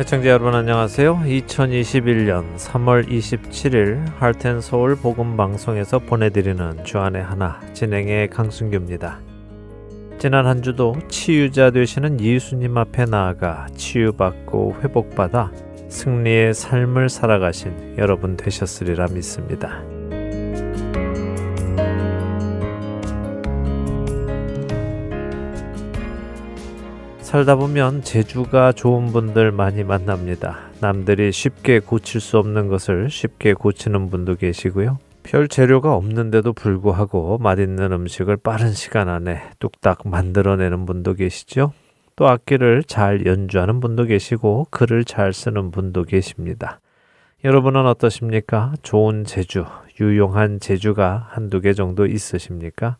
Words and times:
애청자 0.00 0.30
여러분 0.30 0.54
안녕하세요. 0.54 1.24
2021년 1.26 2.56
3월 2.56 3.06
27일 3.06 4.02
할텐 4.16 4.62
서울 4.62 4.96
복음 4.96 5.36
방송에서 5.36 5.98
보내드리는 5.98 6.84
주안의 6.84 7.22
하나 7.22 7.60
진행의 7.74 8.30
강순규입니다. 8.30 9.20
지난 10.18 10.46
한 10.46 10.62
주도 10.62 10.96
치유자 11.08 11.70
되시는 11.70 12.18
예수님 12.18 12.78
앞에 12.78 13.04
나아가 13.04 13.66
치유받고 13.76 14.76
회복받아 14.82 15.52
승리의 15.90 16.54
삶을 16.54 17.10
살아가신 17.10 17.96
여러분 17.98 18.38
되셨으리라 18.38 19.08
믿습니다. 19.08 19.82
살다 27.30 27.54
보면 27.54 28.02
재주가 28.02 28.72
좋은 28.72 29.12
분들 29.12 29.52
많이 29.52 29.84
만납니다. 29.84 30.58
남들이 30.80 31.30
쉽게 31.30 31.78
고칠 31.78 32.20
수 32.20 32.38
없는 32.38 32.66
것을 32.66 33.08
쉽게 33.08 33.54
고치는 33.54 34.10
분도 34.10 34.34
계시고요. 34.34 34.98
별 35.22 35.46
재료가 35.46 35.94
없는데도 35.94 36.52
불구하고 36.52 37.38
맛있는 37.38 37.92
음식을 37.92 38.36
빠른 38.38 38.72
시간 38.72 39.08
안에 39.08 39.42
뚝딱 39.60 40.08
만들어내는 40.08 40.86
분도 40.86 41.14
계시죠. 41.14 41.72
또 42.16 42.26
악기를 42.26 42.82
잘 42.82 43.24
연주하는 43.24 43.78
분도 43.78 44.06
계시고 44.06 44.66
글을 44.72 45.04
잘 45.04 45.32
쓰는 45.32 45.70
분도 45.70 46.02
계십니다. 46.02 46.80
여러분은 47.44 47.86
어떠십니까? 47.86 48.74
좋은 48.82 49.22
재주, 49.22 49.66
유용한 50.00 50.58
재주가 50.58 51.28
한두 51.30 51.60
개 51.60 51.74
정도 51.74 52.06
있으십니까? 52.06 52.96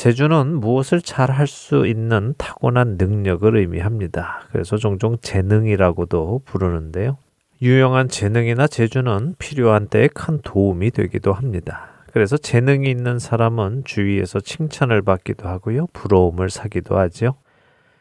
재주는 0.00 0.60
무엇을 0.60 1.02
잘 1.02 1.30
할 1.30 1.46
수 1.46 1.86
있는 1.86 2.32
타고난 2.38 2.96
능력을 2.98 3.54
의미합니다. 3.54 4.44
그래서 4.50 4.78
종종 4.78 5.18
재능이라고도 5.20 6.40
부르는데요. 6.46 7.18
유용한 7.60 8.08
재능이나 8.08 8.66
재주는 8.66 9.34
필요한 9.38 9.88
때에 9.88 10.08
큰 10.08 10.40
도움이 10.42 10.92
되기도 10.92 11.34
합니다. 11.34 11.90
그래서 12.14 12.38
재능이 12.38 12.90
있는 12.90 13.18
사람은 13.18 13.82
주위에서 13.84 14.40
칭찬을 14.40 15.02
받기도 15.02 15.46
하고요. 15.46 15.88
부러움을 15.92 16.48
사기도 16.48 16.96
하지요. 16.96 17.34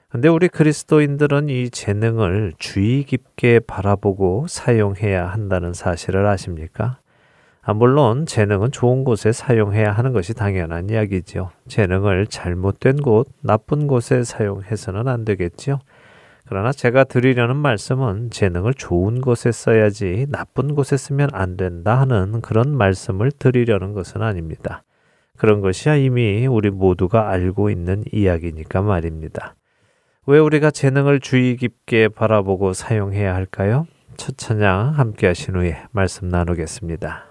근데 0.07 0.29
우리 0.29 0.47
그리스도인들은 0.47 1.49
이 1.49 1.69
재능을 1.69 2.53
주의 2.57 3.03
깊게 3.03 3.59
바라보고 3.67 4.45
사용해야 4.47 5.27
한다는 5.27 5.73
사실을 5.73 6.25
아십니까? 6.27 6.99
아, 7.61 7.73
물론 7.73 8.25
재능은 8.25 8.71
좋은 8.71 9.03
곳에 9.03 9.31
사용해야 9.31 9.91
하는 9.91 10.13
것이 10.13 10.33
당연한 10.33 10.89
이야기죠. 10.89 11.51
재능을 11.67 12.27
잘못된 12.27 12.97
곳, 12.97 13.27
나쁜 13.41 13.87
곳에 13.87 14.23
사용해서는 14.23 15.07
안 15.07 15.25
되겠지요. 15.25 15.79
그러나 16.47 16.71
제가 16.71 17.03
드리려는 17.03 17.57
말씀은 17.57 18.31
재능을 18.31 18.73
좋은 18.73 19.21
곳에 19.21 19.51
써야지 19.51 20.25
나쁜 20.29 20.73
곳에 20.73 20.97
쓰면 20.97 21.29
안 21.31 21.57
된다 21.57 21.99
하는 21.99 22.41
그런 22.41 22.75
말씀을 22.75 23.31
드리려는 23.31 23.93
것은 23.93 24.23
아닙니다. 24.23 24.83
그런 25.37 25.61
것이야 25.61 25.95
이미 25.95 26.47
우리 26.47 26.71
모두가 26.71 27.29
알고 27.29 27.69
있는 27.69 28.03
이야기니까 28.11 28.81
말입니다. 28.81 29.55
왜 30.25 30.39
우리가 30.39 30.71
재능을 30.71 31.19
주의 31.19 31.55
깊게 31.55 32.09
바라보고 32.09 32.73
사용해야 32.73 33.35
할까요? 33.35 33.85
첫 34.17 34.35
찬양 34.35 34.93
함께 34.97 35.27
하신 35.27 35.55
후에 35.55 35.83
말씀 35.91 36.29
나누겠습니다. 36.29 37.28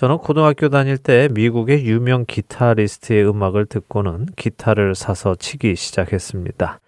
저는 0.00 0.16
고등학교 0.16 0.70
다닐 0.70 0.96
때 0.96 1.28
미국의 1.30 1.84
유명 1.84 2.24
기타리스트의 2.26 3.28
음악을 3.28 3.66
듣고는 3.66 4.28
기타를 4.34 4.94
사서 4.94 5.34
치기 5.34 5.76
시작했습니다. 5.76 6.80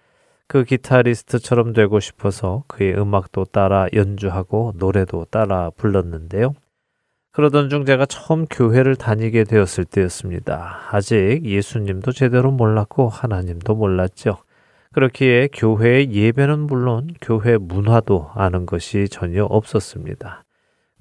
그 0.47 0.63
기타리스트처럼 0.63 1.73
되고 1.73 1.99
싶어서 1.99 2.63
그의 2.67 2.99
음악도 2.99 3.45
따라 3.45 3.85
연주하고 3.93 4.73
노래도 4.77 5.27
따라 5.29 5.69
불렀는데요. 5.77 6.55
그러던 7.33 7.69
중 7.69 7.85
제가 7.85 8.07
처음 8.07 8.47
교회를 8.47 8.95
다니게 8.95 9.43
되었을 9.43 9.85
때였습니다. 9.85 10.79
아직 10.89 11.41
예수님도 11.45 12.13
제대로 12.13 12.49
몰랐고 12.49 13.09
하나님도 13.09 13.75
몰랐죠. 13.75 14.37
그렇기에 14.91 15.49
교회의 15.53 16.11
예배는 16.11 16.61
물론 16.61 17.09
교회 17.21 17.57
문화도 17.57 18.31
아는 18.33 18.65
것이 18.65 19.07
전혀 19.07 19.43
없었습니다. 19.43 20.45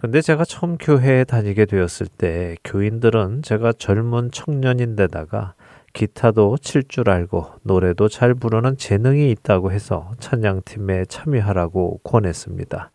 근데 0.03 0.21
제가 0.21 0.45
처음 0.45 0.79
교회에 0.79 1.23
다니게 1.23 1.65
되었을 1.65 2.09
때 2.09 2.57
교인들은 2.65 3.43
제가 3.43 3.73
젊은 3.73 4.33
청년인데다가 4.33 5.55
기타도 5.93 6.57
칠 6.61 6.83
줄 6.89 7.09
알고 7.09 7.47
노래도 7.63 8.09
잘 8.09 8.35
부르는 8.35 8.77
재능이 8.79 9.31
있다고 9.31 9.71
해서 9.71 10.11
찬양팀에 10.19 11.05
참여하라고 11.05 12.01
권했습니다. 12.03 12.91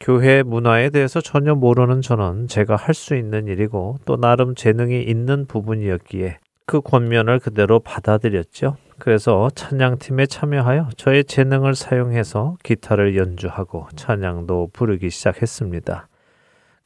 교회 0.00 0.42
문화에 0.42 0.90
대해서 0.90 1.22
전혀 1.22 1.54
모르는 1.54 2.02
저는 2.02 2.46
제가 2.46 2.76
할 2.76 2.92
수 2.92 3.16
있는 3.16 3.46
일이고 3.46 3.96
또 4.04 4.18
나름 4.18 4.54
재능이 4.54 5.04
있는 5.04 5.46
부분이었기에 5.46 6.40
그 6.66 6.82
권면을 6.82 7.38
그대로 7.38 7.80
받아들였죠. 7.80 8.76
그래서 8.98 9.48
찬양팀에 9.54 10.26
참여하여 10.26 10.90
저의 10.98 11.24
재능을 11.24 11.74
사용해서 11.74 12.58
기타를 12.62 13.16
연주하고 13.16 13.86
찬양도 13.96 14.72
부르기 14.74 15.08
시작했습니다. 15.08 16.06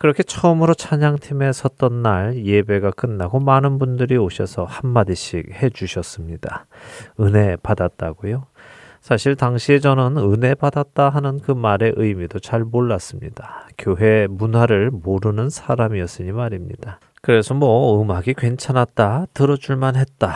그렇게 0.03 0.25
처음으로 0.25 0.75
찬양팀에 0.75 1.53
섰던 1.53 2.03
날 2.03 2.45
예배가 2.45 2.91
끝나고 2.91 3.39
많은 3.39 3.79
분들이 3.79 4.17
오셔서 4.17 4.65
한마디씩 4.65 5.53
해 5.53 5.71
주셨습니다. 5.71 6.67
은혜 7.21 7.55
받았다고요? 7.63 8.47
사실 9.01 9.37
당시에 9.37 9.79
저는 9.79 10.17
은혜 10.17 10.57
받았다 10.57 11.09
하는 11.09 11.39
그 11.39 11.53
말의 11.53 11.93
의미도 11.95 12.41
잘 12.41 12.65
몰랐습니다. 12.65 13.69
교회 13.79 14.27
문화를 14.29 14.91
모르는 14.91 15.51
사람이었으니 15.51 16.33
말입니다. 16.33 16.99
그래서 17.21 17.55
뭐 17.55 18.03
음악이 18.03 18.35
괜찮았다, 18.35 19.27
들어줄만 19.33 19.95
했다, 19.95 20.35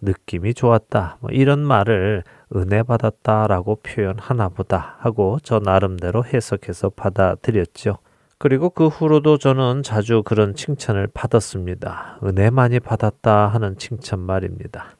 느낌이 0.00 0.52
좋았다, 0.52 1.18
뭐 1.20 1.30
이런 1.30 1.60
말을 1.60 2.24
은혜 2.56 2.82
받았다라고 2.82 3.82
표현하나 3.84 4.48
보다 4.48 4.96
하고 4.98 5.38
저 5.44 5.60
나름대로 5.60 6.24
해석해서 6.24 6.90
받아들였죠. 6.90 7.98
그리고 8.38 8.68
그 8.68 8.88
후로도 8.88 9.38
저는 9.38 9.82
자주 9.82 10.22
그런 10.22 10.54
칭찬을 10.54 11.08
받았습니다. 11.14 12.18
은혜 12.24 12.50
많이 12.50 12.80
받았다 12.80 13.48
하는 13.48 13.78
칭찬 13.78 14.20
말입니다. 14.20 14.96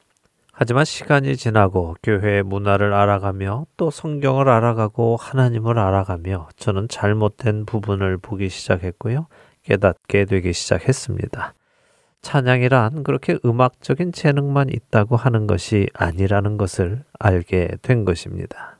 하지만 0.52 0.86
시간이 0.86 1.36
지나고 1.36 1.96
교회의 2.02 2.42
문화를 2.42 2.94
알아가며 2.94 3.66
또 3.76 3.90
성경을 3.90 4.48
알아가고 4.48 5.16
하나님을 5.16 5.78
알아가며 5.78 6.48
저는 6.56 6.88
잘못된 6.88 7.66
부분을 7.66 8.16
보기 8.16 8.48
시작했고요. 8.48 9.26
깨닫게 9.64 10.24
되기 10.24 10.54
시작했습니다. 10.54 11.52
찬양이란 12.22 13.02
그렇게 13.02 13.38
음악적인 13.44 14.12
재능만 14.12 14.70
있다고 14.70 15.16
하는 15.16 15.46
것이 15.46 15.88
아니라는 15.92 16.56
것을 16.56 17.04
알게 17.18 17.76
된 17.82 18.06
것입니다. 18.06 18.75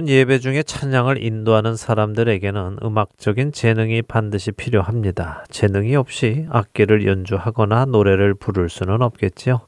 물론 0.00 0.08
예배 0.08 0.38
중에 0.38 0.62
찬양을 0.62 1.22
인도하는 1.22 1.76
사람들에게는 1.76 2.78
음악적인 2.82 3.52
재능이 3.52 4.00
반드시 4.02 4.50
필요합니다. 4.50 5.44
재능이 5.50 5.94
없이 5.94 6.46
악기를 6.48 7.06
연주하거나 7.06 7.84
노래를 7.84 8.32
부를 8.34 8.70
수는 8.70 9.02
없겠지요. 9.02 9.60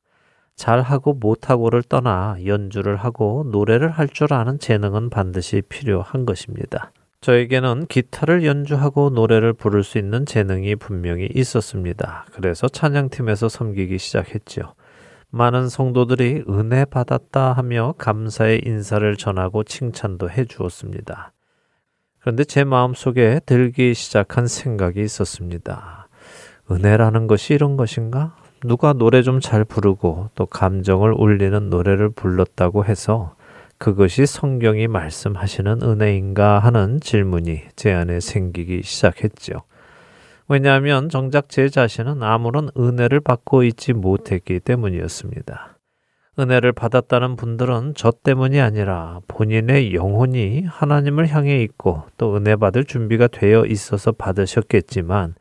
잘하고 0.56 1.12
못하고를 1.14 1.82
떠나 1.82 2.36
연주를 2.46 2.96
하고 2.96 3.44
노래를 3.52 3.90
할 3.90 4.08
줄 4.08 4.32
아는 4.32 4.58
재능은 4.58 5.10
반드시 5.10 5.60
필요한 5.68 6.24
것입니다. 6.24 6.92
저에게는 7.20 7.86
기타를 7.88 8.46
연주하고 8.46 9.10
노래를 9.10 9.52
부를 9.52 9.84
수 9.84 9.98
있는 9.98 10.24
재능이 10.24 10.76
분명히 10.76 11.28
있었습니다. 11.34 12.24
그래서 12.32 12.68
찬양팀에서 12.68 13.50
섬기기 13.50 13.98
시작했지요. 13.98 14.72
많은 15.34 15.70
성도들이 15.70 16.44
은혜 16.50 16.84
받았다 16.84 17.54
하며 17.54 17.94
감사의 17.96 18.62
인사를 18.66 19.16
전하고 19.16 19.64
칭찬도 19.64 20.28
해 20.28 20.44
주었습니다. 20.44 21.32
그런데 22.20 22.44
제 22.44 22.64
마음 22.64 22.92
속에 22.92 23.40
들기 23.46 23.94
시작한 23.94 24.46
생각이 24.46 25.00
있었습니다. 25.00 26.06
은혜라는 26.70 27.26
것이 27.28 27.54
이런 27.54 27.78
것인가? 27.78 28.36
누가 28.62 28.92
노래 28.92 29.22
좀 29.22 29.40
잘 29.40 29.64
부르고 29.64 30.28
또 30.34 30.44
감정을 30.44 31.12
울리는 31.12 31.70
노래를 31.70 32.10
불렀다고 32.10 32.84
해서 32.84 33.34
그것이 33.78 34.26
성경이 34.26 34.86
말씀하시는 34.86 35.82
은혜인가 35.82 36.58
하는 36.58 37.00
질문이 37.00 37.62
제 37.74 37.92
안에 37.92 38.20
생기기 38.20 38.82
시작했죠. 38.82 39.62
왜냐하면 40.52 41.08
정작 41.08 41.48
제 41.48 41.70
자신은 41.70 42.22
아무런 42.22 42.68
은혜를 42.76 43.20
받고 43.20 43.62
있지 43.64 43.94
못했기 43.94 44.60
때문이었습니다. 44.60 45.78
은혜를 46.38 46.72
받았다는 46.72 47.36
분들은 47.36 47.94
저 47.96 48.10
때문이 48.10 48.60
아니라 48.60 49.20
본인의 49.28 49.94
영혼이 49.94 50.64
하나님을 50.68 51.28
향해 51.28 51.62
있고 51.62 52.02
또 52.18 52.36
은혜 52.36 52.54
받을 52.56 52.84
준비가 52.84 53.28
되어 53.28 53.64
있어서 53.64 54.12
받으셨겠지만 54.12 55.36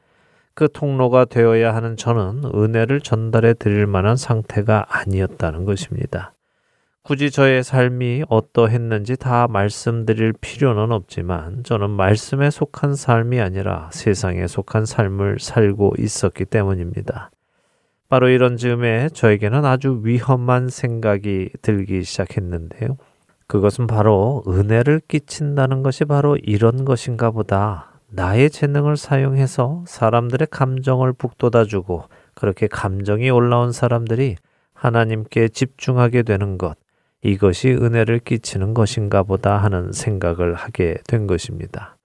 그 0.53 0.71
통로가 0.71 1.25
되어야 1.25 1.75
하는 1.75 1.97
저는 1.97 2.43
은혜를 2.55 3.01
전달해 3.01 3.53
드릴 3.53 3.87
만한 3.87 4.15
상태가 4.15 4.85
아니었다는 4.87 5.65
것입니다. 5.65 6.33
굳이 7.03 7.31
저의 7.31 7.63
삶이 7.63 8.25
어떠했는지 8.29 9.17
다 9.17 9.47
말씀드릴 9.47 10.33
필요는 10.39 10.91
없지만 10.91 11.63
저는 11.63 11.89
말씀에 11.89 12.51
속한 12.51 12.93
삶이 12.93 13.41
아니라 13.41 13.89
세상에 13.91 14.45
속한 14.45 14.85
삶을 14.85 15.39
살고 15.39 15.95
있었기 15.97 16.45
때문입니다. 16.45 17.31
바로 18.07 18.29
이런 18.29 18.55
즈음에 18.55 19.09
저에게는 19.09 19.65
아주 19.65 20.01
위험한 20.03 20.69
생각이 20.69 21.49
들기 21.63 22.03
시작했는데요. 22.03 22.97
그것은 23.47 23.87
바로 23.87 24.43
은혜를 24.47 25.01
끼친다는 25.07 25.81
것이 25.81 26.05
바로 26.05 26.37
이런 26.37 26.85
것인가 26.85 27.31
보다. 27.31 27.99
나의 28.09 28.51
재능을 28.51 28.95
사용해서 28.95 29.85
사람들의 29.87 30.49
감정을 30.51 31.13
북돋아주고 31.13 32.03
그렇게 32.35 32.67
감정이 32.67 33.31
올라온 33.31 33.71
사람들이 33.71 34.35
하나님께 34.73 35.49
집중하게 35.49 36.23
되는 36.23 36.57
것, 36.57 36.75
이것이 37.23 37.69
은혜를 37.69 38.19
끼치는 38.19 38.73
것인가 38.73 39.23
보다 39.23 39.57
하는 39.57 39.91
생각을 39.91 40.55
하게 40.55 40.97
된 41.07 41.27
것입니다. 41.27 41.97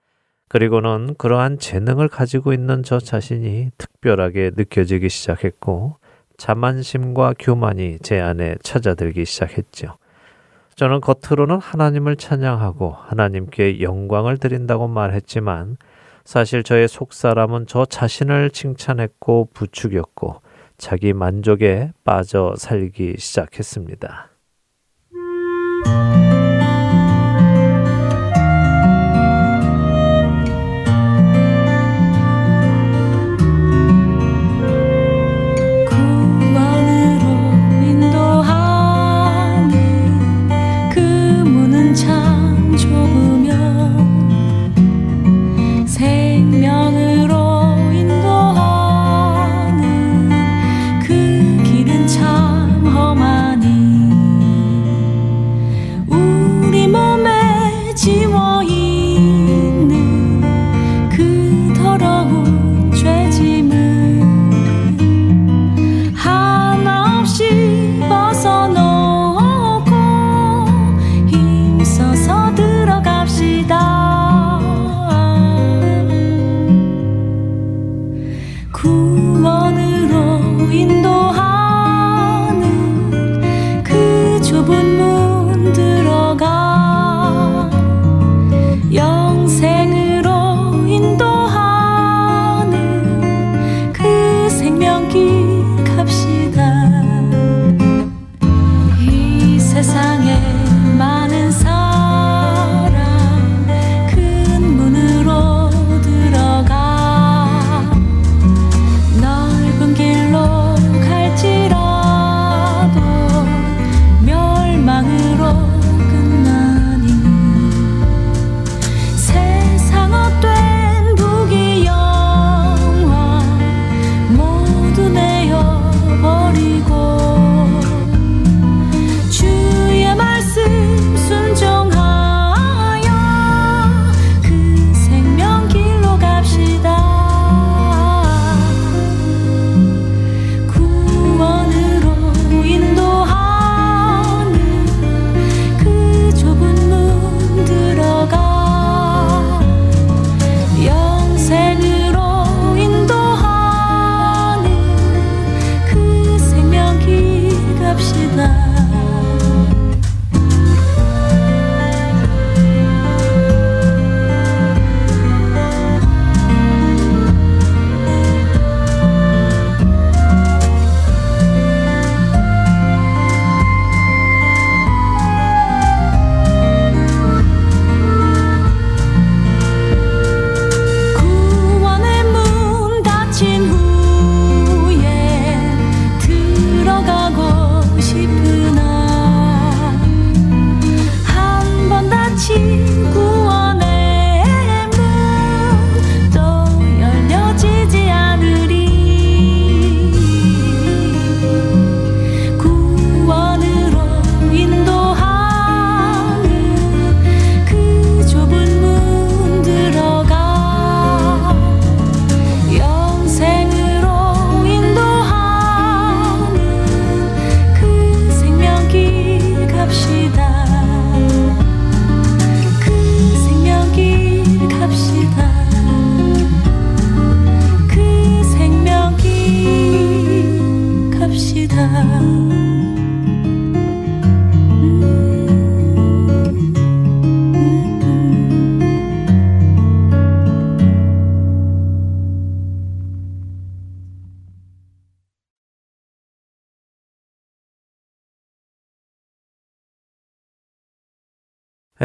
그리고는 0.48 1.14
그러한 1.16 1.58
재능을 1.58 2.08
가지고 2.08 2.52
있는 2.52 2.82
저 2.82 2.98
자신이 2.98 3.70
특별하게 3.78 4.52
느껴지기 4.54 5.08
시작했고, 5.08 5.96
자만심과 6.36 7.34
교만이 7.38 7.98
제 8.02 8.20
안에 8.20 8.56
찾아들기 8.62 9.24
시작했죠. 9.24 9.96
저는 10.76 11.00
겉으로는 11.00 11.58
하나님을 11.58 12.16
찬양하고 12.16 12.90
하나님께 12.90 13.80
영광을 13.80 14.36
드린다고 14.36 14.88
말했지만 14.88 15.78
사실 16.26 16.62
저의 16.62 16.86
속사람은 16.86 17.66
저 17.66 17.86
자신을 17.86 18.50
칭찬했고 18.50 19.48
부추겼고 19.54 20.42
자기 20.76 21.14
만족에 21.14 21.92
빠져 22.04 22.54
살기 22.58 23.14
시작했습니다. 23.16 24.35
치 25.84 26.35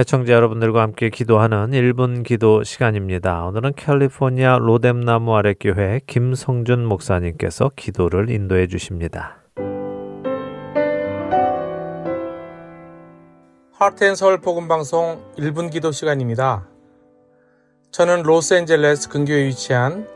애청자 0.02 0.34
여러분들과 0.34 0.82
함께 0.82 1.12
기도하는 1.12 1.70
1분 1.74 2.24
기도 2.24 2.64
시간입니다. 2.64 3.46
오늘은 3.46 3.74
캘리포니아 3.76 4.58
로뎀나무 4.58 5.36
아래 5.36 5.54
교회 5.54 6.00
김성준 6.08 6.84
목사님께서 6.86 7.70
기도를 7.76 8.32
인도해 8.32 8.66
주십니다. 8.66 9.38
하트앤서울 13.74 14.42
복음방송 14.42 15.22
1분 15.38 15.72
기도 15.72 15.92
시간입니다. 15.92 16.68
저는 17.92 18.24
로스앤젤레스 18.24 19.10
근교에 19.10 19.46
위치한 19.46 20.08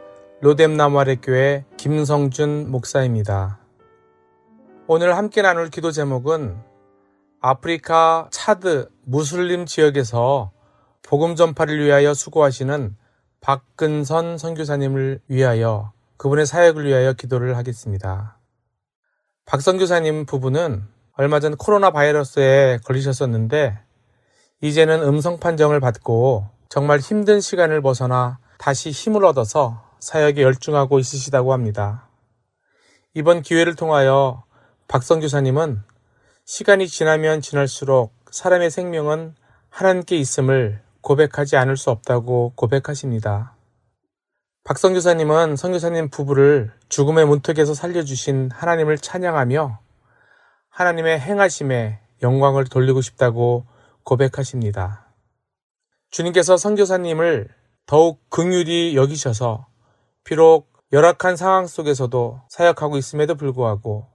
로뎀나무 0.41 0.99
아래 0.99 1.15
교회 1.15 1.63
김성준 1.77 2.71
목사입니다. 2.71 3.59
오늘 4.87 5.15
함께 5.15 5.43
나눌 5.43 5.69
기도 5.69 5.91
제목은 5.91 6.74
아프리카 7.47 8.27
차드 8.31 8.89
무슬림 9.03 9.67
지역에서 9.67 10.51
복음 11.03 11.35
전파를 11.35 11.79
위하여 11.85 12.15
수고하시는 12.15 12.95
박근선 13.39 14.39
선교사님을 14.39 15.19
위하여 15.27 15.91
그분의 16.17 16.47
사역을 16.47 16.87
위하여 16.87 17.13
기도를 17.13 17.55
하겠습니다. 17.55 18.39
박 19.45 19.61
선교사님 19.61 20.25
부부는 20.25 20.87
얼마 21.17 21.39
전 21.39 21.55
코로나 21.55 21.91
바이러스에 21.91 22.79
걸리셨었는데 22.83 23.77
이제는 24.61 25.03
음성 25.03 25.39
판정을 25.39 25.79
받고 25.79 26.49
정말 26.67 26.97
힘든 26.97 27.41
시간을 27.41 27.83
벗어나 27.83 28.39
다시 28.57 28.89
힘을 28.89 29.23
얻어서 29.23 29.83
사역에 29.99 30.41
열중하고 30.41 30.97
있으시다고 30.97 31.53
합니다. 31.53 32.09
이번 33.13 33.43
기회를 33.43 33.75
통하여 33.75 34.45
박선교사님은 34.87 35.83
시간이 36.47 36.87
지나면 36.87 37.41
지날수록 37.41 38.13
사람의 38.29 38.69
생명은 38.69 39.33
하나님께 39.71 40.15
있음을 40.17 40.79
고백하지 41.01 41.57
않을 41.57 41.75
수 41.75 41.89
없다고 41.89 42.53
고백하십니다. 42.55 43.55
박성교사님은 44.63 45.55
성교사님 45.55 46.11
부부를 46.11 46.71
죽음의 46.87 47.25
문턱에서 47.25 47.73
살려주신 47.73 48.51
하나님을 48.53 48.99
찬양하며 48.99 49.79
하나님의 50.69 51.19
행하심에 51.19 51.99
영광을 52.21 52.65
돌리고 52.65 53.01
싶다고 53.01 53.65
고백하십니다. 54.03 55.07
주님께서 56.11 56.57
성교사님을 56.57 57.49
더욱 57.87 58.21
긍휼히 58.29 58.95
여기셔서 58.95 59.65
비록 60.23 60.71
열악한 60.93 61.37
상황 61.37 61.65
속에서도 61.65 62.41
사역하고 62.49 62.97
있음에도 62.97 63.33
불구하고 63.33 64.05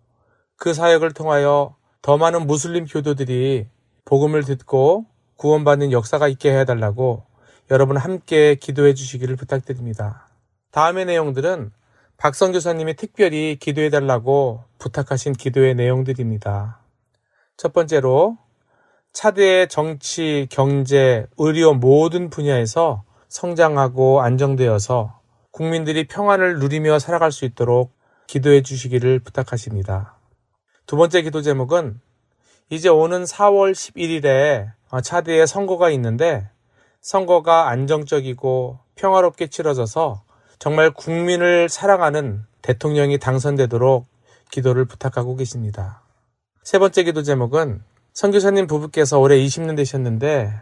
그 0.56 0.74
사역을 0.74 1.12
통하여 1.12 1.79
더 2.02 2.16
많은 2.16 2.46
무슬림 2.46 2.86
교도들이 2.86 3.68
복음을 4.04 4.44
듣고 4.44 5.06
구원받는 5.36 5.92
역사가 5.92 6.28
있게 6.28 6.58
해달라고 6.58 7.24
여러분 7.70 7.96
함께 7.96 8.54
기도해 8.54 8.94
주시기를 8.94 9.36
부탁드립니다. 9.36 10.28
다음의 10.70 11.06
내용들은 11.06 11.72
박성 12.16 12.52
교사님이 12.52 12.96
특별히 12.96 13.56
기도해 13.60 13.90
달라고 13.90 14.64
부탁하신 14.78 15.34
기도의 15.34 15.74
내용들입니다. 15.74 16.80
첫 17.56 17.72
번째로 17.72 18.38
차대의 19.12 19.68
정치, 19.68 20.46
경제, 20.50 21.26
의료 21.38 21.74
모든 21.74 22.30
분야에서 22.30 23.04
성장하고 23.28 24.22
안정되어서 24.22 25.20
국민들이 25.50 26.06
평안을 26.06 26.58
누리며 26.58 26.98
살아갈 26.98 27.32
수 27.32 27.44
있도록 27.44 27.92
기도해 28.26 28.62
주시기를 28.62 29.18
부탁하십니다. 29.20 30.19
두 30.90 30.96
번째 30.96 31.22
기도 31.22 31.40
제목은 31.40 32.00
이제 32.68 32.88
오는 32.88 33.22
4월 33.22 33.70
11일에 33.70 34.72
차드에 35.05 35.46
선거가 35.46 35.88
있는데 35.90 36.48
선거가 37.00 37.68
안정적이고 37.68 38.81
평화롭게 38.96 39.46
치러져서 39.46 40.24
정말 40.59 40.90
국민을 40.90 41.68
사랑하는 41.68 42.42
대통령이 42.62 43.18
당선되도록 43.20 44.09
기도를 44.50 44.85
부탁하고 44.85 45.37
계십니다. 45.37 46.03
세 46.64 46.81
번째 46.81 47.05
기도 47.05 47.22
제목은 47.22 47.85
선교사님 48.12 48.66
부부께서 48.66 49.20
올해 49.20 49.37
20년 49.37 49.76
되셨는데 49.76 50.53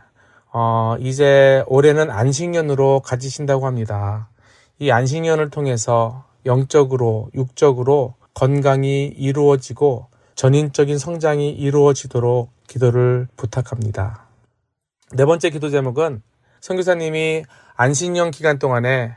어, 0.53 0.97
이제 1.01 1.65
올해는 1.69 2.11
안식년으로 2.11 3.01
가지신다고 3.01 3.65
합니다. 3.65 4.29
이 4.79 4.91
안식년을 4.91 5.49
통해서 5.49 6.27
영적으로 6.45 7.31
육적으로 7.35 8.17
건강이 8.35 9.07
이루어지고 9.07 10.08
전인적인 10.39 10.99
성장이 10.99 11.51
이루어지도록 11.51 12.53
기도를 12.69 13.27
부탁합니다. 13.37 14.29
네 15.13 15.25
번째 15.25 15.51
기도 15.51 15.69
제목은 15.69 16.23
선교사님이 16.61 17.43
안식년 17.75 18.31
기간 18.31 18.61
동안에 18.61 19.17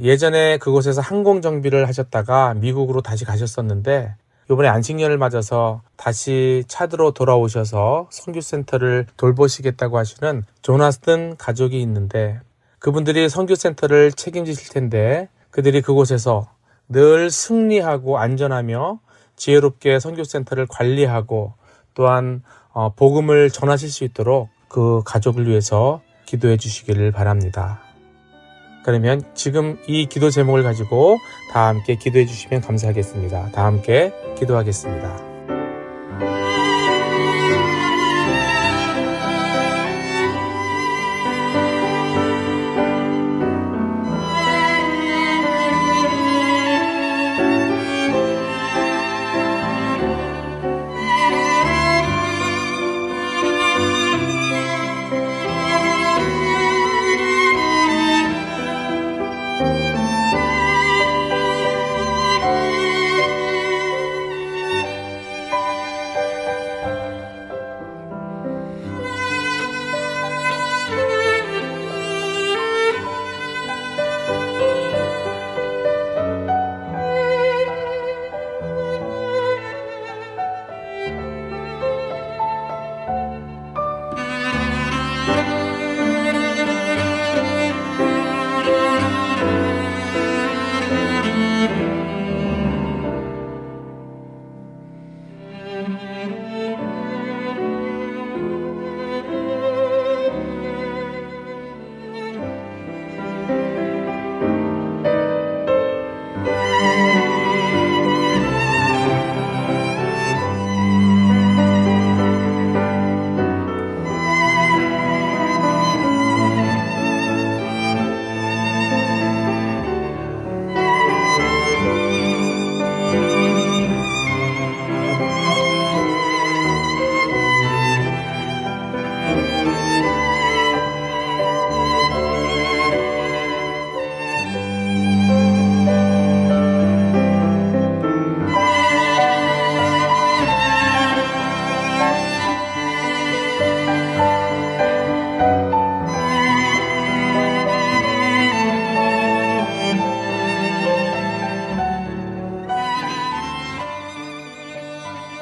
예전에 0.00 0.58
그곳에서 0.58 1.00
항공 1.00 1.40
정비를 1.40 1.88
하셨다가 1.88 2.52
미국으로 2.52 3.00
다시 3.00 3.24
가셨었는데 3.24 4.16
이번에 4.50 4.68
안식년을 4.68 5.16
맞아서 5.16 5.80
다시 5.96 6.62
차드로 6.68 7.12
돌아오셔서 7.12 8.08
선교센터를 8.10 9.06
돌보시겠다고 9.16 9.96
하시는 9.96 10.44
조나스든 10.60 11.36
가족이 11.38 11.80
있는데 11.80 12.38
그분들이 12.80 13.30
선교센터를 13.30 14.12
책임지실 14.12 14.74
텐데 14.74 15.30
그들이 15.50 15.80
그곳에서 15.80 16.50
늘 16.86 17.30
승리하고 17.30 18.18
안전하며 18.18 19.00
지혜롭게 19.40 19.98
선교센터를 19.98 20.66
관리하고 20.66 21.54
또한 21.94 22.42
어, 22.72 22.92
복음을 22.94 23.50
전하실 23.50 23.90
수 23.90 24.04
있도록 24.04 24.50
그 24.68 25.02
가족을 25.04 25.48
위해서 25.48 26.02
기도해 26.26 26.58
주시기를 26.58 27.10
바랍니다. 27.10 27.80
그러면 28.84 29.22
지금 29.34 29.78
이 29.88 30.06
기도 30.06 30.30
제목을 30.30 30.62
가지고 30.62 31.16
다 31.52 31.68
함께 31.68 31.96
기도해 31.96 32.26
주시면 32.26 32.60
감사하겠습니다. 32.60 33.50
다 33.50 33.64
함께 33.64 34.12
기도하겠습니다. 34.38 35.29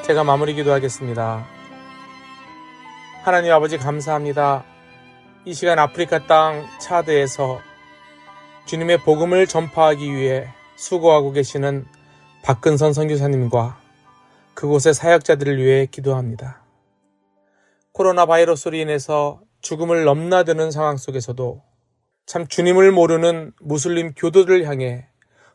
제가 0.08 0.24
마무리 0.24 0.54
기도하겠습니다. 0.54 1.46
하나님 3.24 3.52
아버지 3.52 3.76
감사합니다. 3.76 4.64
이 5.44 5.52
시간 5.52 5.78
아프리카 5.78 6.26
땅 6.26 6.66
차드에서 6.80 7.60
주님의 8.64 9.02
복음을 9.02 9.46
전파하기 9.46 10.10
위해 10.10 10.48
수고하고 10.76 11.32
계시는 11.32 11.84
박근선 12.42 12.94
선교사님과 12.94 13.78
그곳의 14.54 14.94
사역자들을 14.94 15.62
위해 15.62 15.84
기도합니다. 15.84 16.62
코로나 17.92 18.24
바이러스로 18.24 18.78
인해서 18.78 19.42
죽음을 19.60 20.04
넘나드는 20.04 20.70
상황 20.70 20.96
속에서도 20.96 21.62
참 22.24 22.46
주님을 22.46 22.92
모르는 22.92 23.52
무슬림 23.60 24.14
교도를 24.14 24.66
향해 24.66 25.06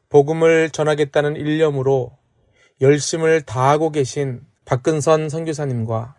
복음을 0.10 0.70
전하겠다는 0.70 1.38
일념으로 1.38 2.16
열심을 2.84 3.42
다하고 3.44 3.92
계신 3.92 4.42
박근선 4.66 5.30
선교사님과 5.30 6.16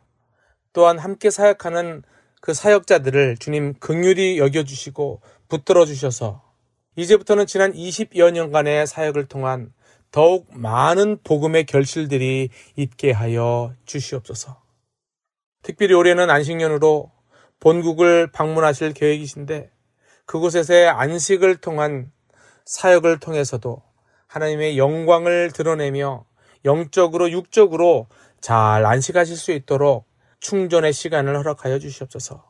또한 0.73 0.99
함께 0.99 1.31
사역하는 1.31 2.03
그 2.41 2.55
사역자들을 2.55 3.37
주님 3.37 3.75
긍휼히 3.75 4.39
여겨주시고 4.39 5.21
붙들어 5.49 5.85
주셔서 5.85 6.43
이제부터는 6.97 7.47
지난 7.47 7.73
20여 7.73 8.31
년간의 8.33 8.87
사역을 8.87 9.27
통한 9.27 9.73
더욱 10.11 10.47
많은 10.53 11.19
복음의 11.23 11.67
결실들이 11.67 12.49
있게 12.77 13.13
하여 13.13 13.75
주시옵소서. 13.85 14.63
특별히 15.63 15.95
올해는 15.95 16.31
안식년으로 16.31 17.11
본국을 17.61 18.31
방문하실 18.31 18.95
계획이신데 18.95 19.71
그곳에서의 20.27 20.89
안식을 20.89 21.57
통한 21.57 22.11
사역을 22.65 23.19
통해서도 23.19 23.83
하나님의 24.29 24.79
영광을 24.79 25.51
드러내며 25.53 26.25
영적으로 26.65 27.31
육적으로 27.31 28.09
잘 28.41 28.85
안식하실 28.85 29.37
수 29.37 29.53
있도록 29.53 30.07
충전의 30.41 30.93
시간을 30.93 31.37
허락하여 31.39 31.79
주시옵소서. 31.79 32.45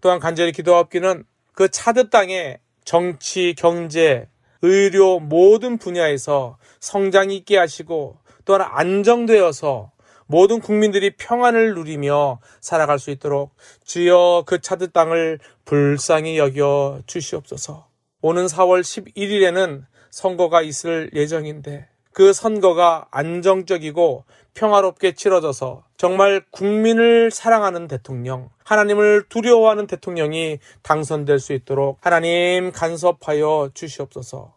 또한 0.00 0.18
간절히 0.18 0.52
기도하옵기는 0.52 1.24
그 1.52 1.68
차드 1.68 2.10
땅에 2.10 2.58
정치, 2.84 3.54
경제, 3.56 4.28
의료 4.62 5.18
모든 5.20 5.78
분야에서 5.78 6.58
성장이 6.80 7.36
있게 7.36 7.58
하시고 7.58 8.18
또한 8.44 8.62
안정되어서 8.62 9.92
모든 10.26 10.60
국민들이 10.60 11.14
평안을 11.16 11.74
누리며 11.74 12.40
살아갈 12.60 12.98
수 12.98 13.10
있도록 13.10 13.54
주여 13.84 14.44
그 14.46 14.60
차드 14.60 14.92
땅을 14.92 15.38
불쌍히 15.64 16.38
여겨 16.38 17.02
주시옵소서. 17.06 17.88
오는 18.22 18.46
4월 18.46 18.80
11일에는 18.80 19.84
선거가 20.10 20.62
있을 20.62 21.10
예정인데 21.12 21.88
그 22.14 22.32
선거가 22.32 23.08
안정적이고 23.10 24.24
평화롭게 24.54 25.14
치러져서 25.14 25.82
정말 25.96 26.44
국민을 26.52 27.32
사랑하는 27.32 27.88
대통령, 27.88 28.50
하나님을 28.64 29.24
두려워하는 29.28 29.88
대통령이 29.88 30.60
당선될 30.82 31.40
수 31.40 31.52
있도록 31.52 31.98
하나님 32.00 32.70
간섭하여 32.70 33.70
주시옵소서. 33.74 34.54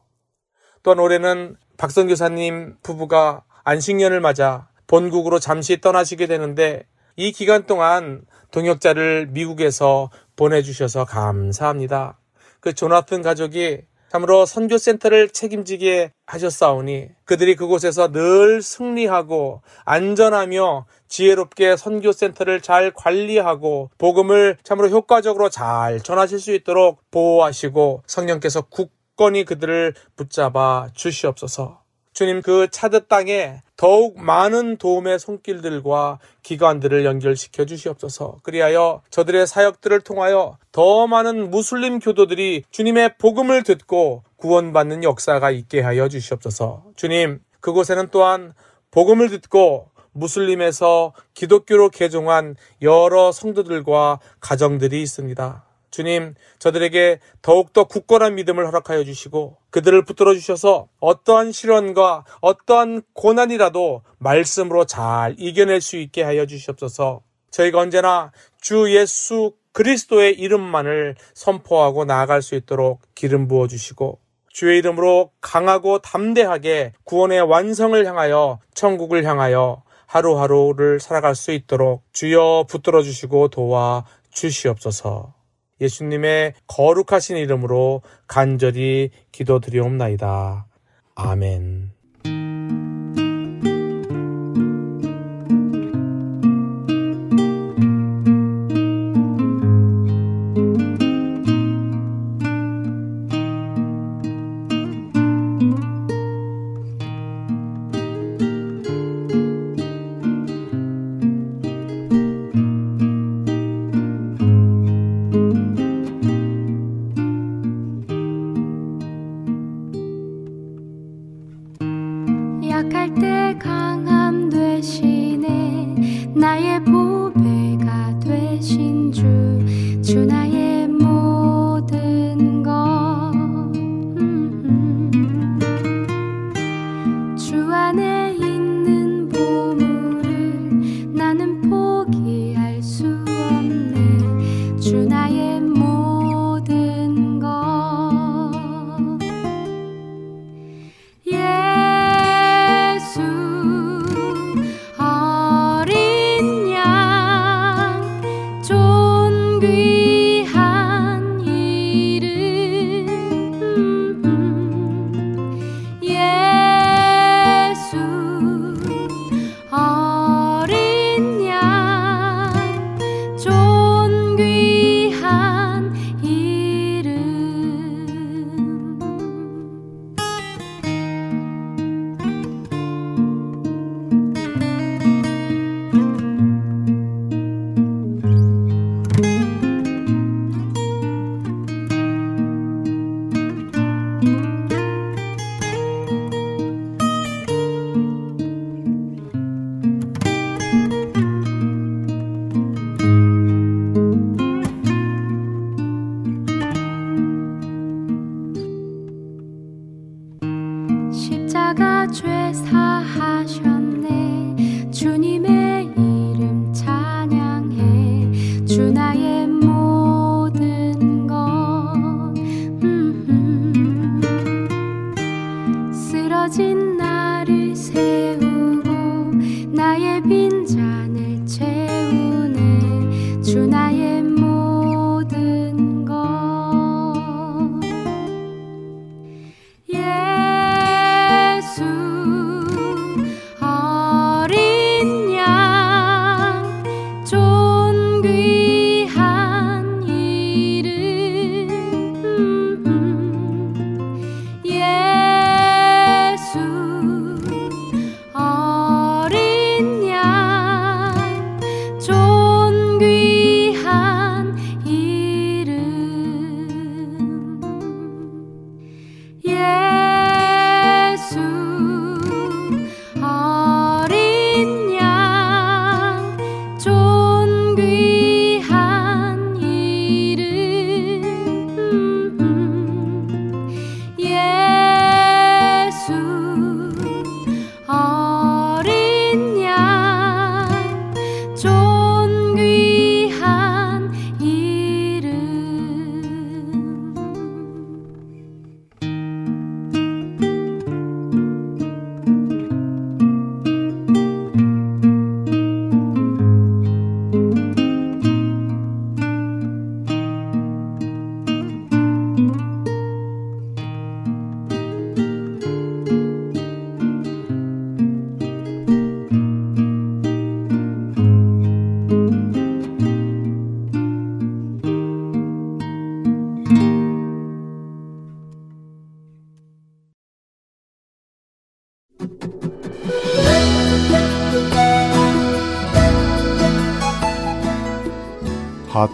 또한 0.83 0.99
올해는 0.99 1.57
박선 1.77 2.07
교사님 2.07 2.77
부부가 2.83 3.43
안식년을 3.63 4.21
맞아 4.21 4.69
본국으로 4.85 5.39
잠시 5.39 5.81
떠나시게 5.81 6.27
되는데 6.27 6.85
이 7.15 7.31
기간 7.31 7.65
동안 7.65 8.21
동역자를 8.51 9.29
미국에서 9.31 10.11
보내주셔서 10.35 11.05
감사합니다. 11.05 12.19
그 12.59 12.73
조나튼 12.73 13.23
가족이 13.23 13.81
참으로 14.09 14.45
선교센터를 14.45 15.29
책임지게 15.29 16.11
하셨사오니 16.25 17.09
그들이 17.25 17.55
그곳에서 17.55 18.11
늘 18.11 18.61
승리하고 18.61 19.61
안전하며 19.85 20.85
지혜롭게 21.07 21.77
선교센터를 21.77 22.61
잘 22.61 22.91
관리하고 22.91 23.89
복음을 23.97 24.57
참으로 24.63 24.89
효과적으로 24.89 25.49
잘 25.49 25.99
전하실 25.99 26.39
수 26.39 26.53
있도록 26.53 27.01
보호하시고 27.11 28.03
성령께서 28.07 28.61
굳건히 28.61 29.45
그들을 29.45 29.93
붙잡아 30.15 30.89
주시옵소서. 30.93 31.86
주님 32.17 32.41
그 32.41 32.67
차드 32.71 33.05
땅에 33.05 33.61
더욱 33.75 34.19
많은 34.19 34.77
도움의 34.77 35.19
손길들과 35.19 36.17
기관들을 36.41 37.05
연결시켜 37.05 37.65
주시옵소서. 37.65 38.39
그리하여 38.41 39.03
저들의 39.11 39.45
사역들을 39.45 40.01
통하여 40.01 40.57
더 40.71 41.05
많은 41.05 41.51
무슬림 41.51 41.99
교도들이 41.99 42.63
주님의 42.71 43.19
복음을 43.19 43.61
듣고 43.61 44.23
구원받는 44.37 45.03
역사가 45.03 45.51
있게 45.51 45.81
하여 45.81 46.09
주시옵소서. 46.09 46.85
주님, 46.95 47.39
그곳에는 47.59 48.07
또한 48.09 48.55
복음을 48.89 49.29
듣고 49.29 49.91
무슬림에서 50.13 51.13
기독교로 51.35 51.89
개종한 51.91 52.55
여러 52.81 53.31
성도들과 53.31 54.21
가정들이 54.39 55.03
있습니다. 55.03 55.66
주님, 55.97 56.35
저들에게 56.59 57.19
더욱더 57.41 57.85
굳건한 57.85 58.35
믿음을 58.35 58.67
허락하여 58.67 59.03
주시고 59.03 59.57
그들을 59.71 60.05
붙들어 60.05 60.35
주셔서 60.35 60.89
어떠한 60.99 61.51
시련과 61.51 62.23
어떠한 62.41 63.01
고난이라도 63.13 64.03
말씀으로 64.19 64.85
잘 64.85 65.33
이겨낼 65.39 65.81
수 65.81 65.97
있게 65.97 66.21
하여 66.21 66.45
주시옵소서. 66.45 67.23
저희가 67.49 67.79
언제나 67.79 68.31
주 68.61 68.93
예수 68.95 69.53
그리스도의 69.71 70.35
이름만을 70.39 71.15
선포하고 71.33 72.05
나아갈 72.05 72.43
수 72.43 72.53
있도록 72.53 73.01
기름 73.15 73.47
부어 73.47 73.67
주시고 73.67 74.19
주의 74.49 74.77
이름으로 74.77 75.31
강하고 75.41 75.97
담대하게 75.97 76.93
구원의 77.05 77.41
완성을 77.41 78.05
향하여 78.05 78.59
천국을 78.75 79.25
향하여 79.25 79.81
하루하루를 80.05 80.99
살아갈 80.99 81.33
수 81.33 81.51
있도록 81.51 82.03
주여 82.13 82.67
붙들어 82.69 83.01
주시고 83.01 83.47
도와 83.47 84.05
주시옵소서. 84.29 85.36
예수님의 85.81 86.53
거룩하신 86.67 87.37
이름으로 87.37 88.01
간절히 88.27 89.09
기도드리옵나이다. 89.31 90.67
아멘. 91.15 91.96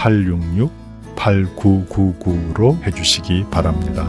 866-8999로 0.00 2.82
해주시기 2.86 3.44
바랍니다. 3.50 4.08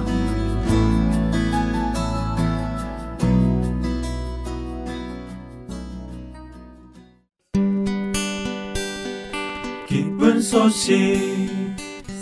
기쁜 9.88 10.42
소식 10.42 11.50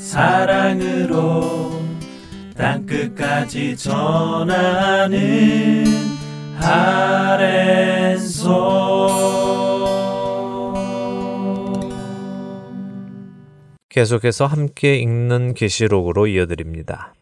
사랑으로 0.01 1.79
땅끝까지 2.57 3.77
전하는 3.77 5.85
아랜소 6.59 8.49
계속해서 13.89 14.45
함께 14.45 14.97
읽는 14.97 15.55
계시록으로 15.55 16.27
이어드립니다. 16.27 17.13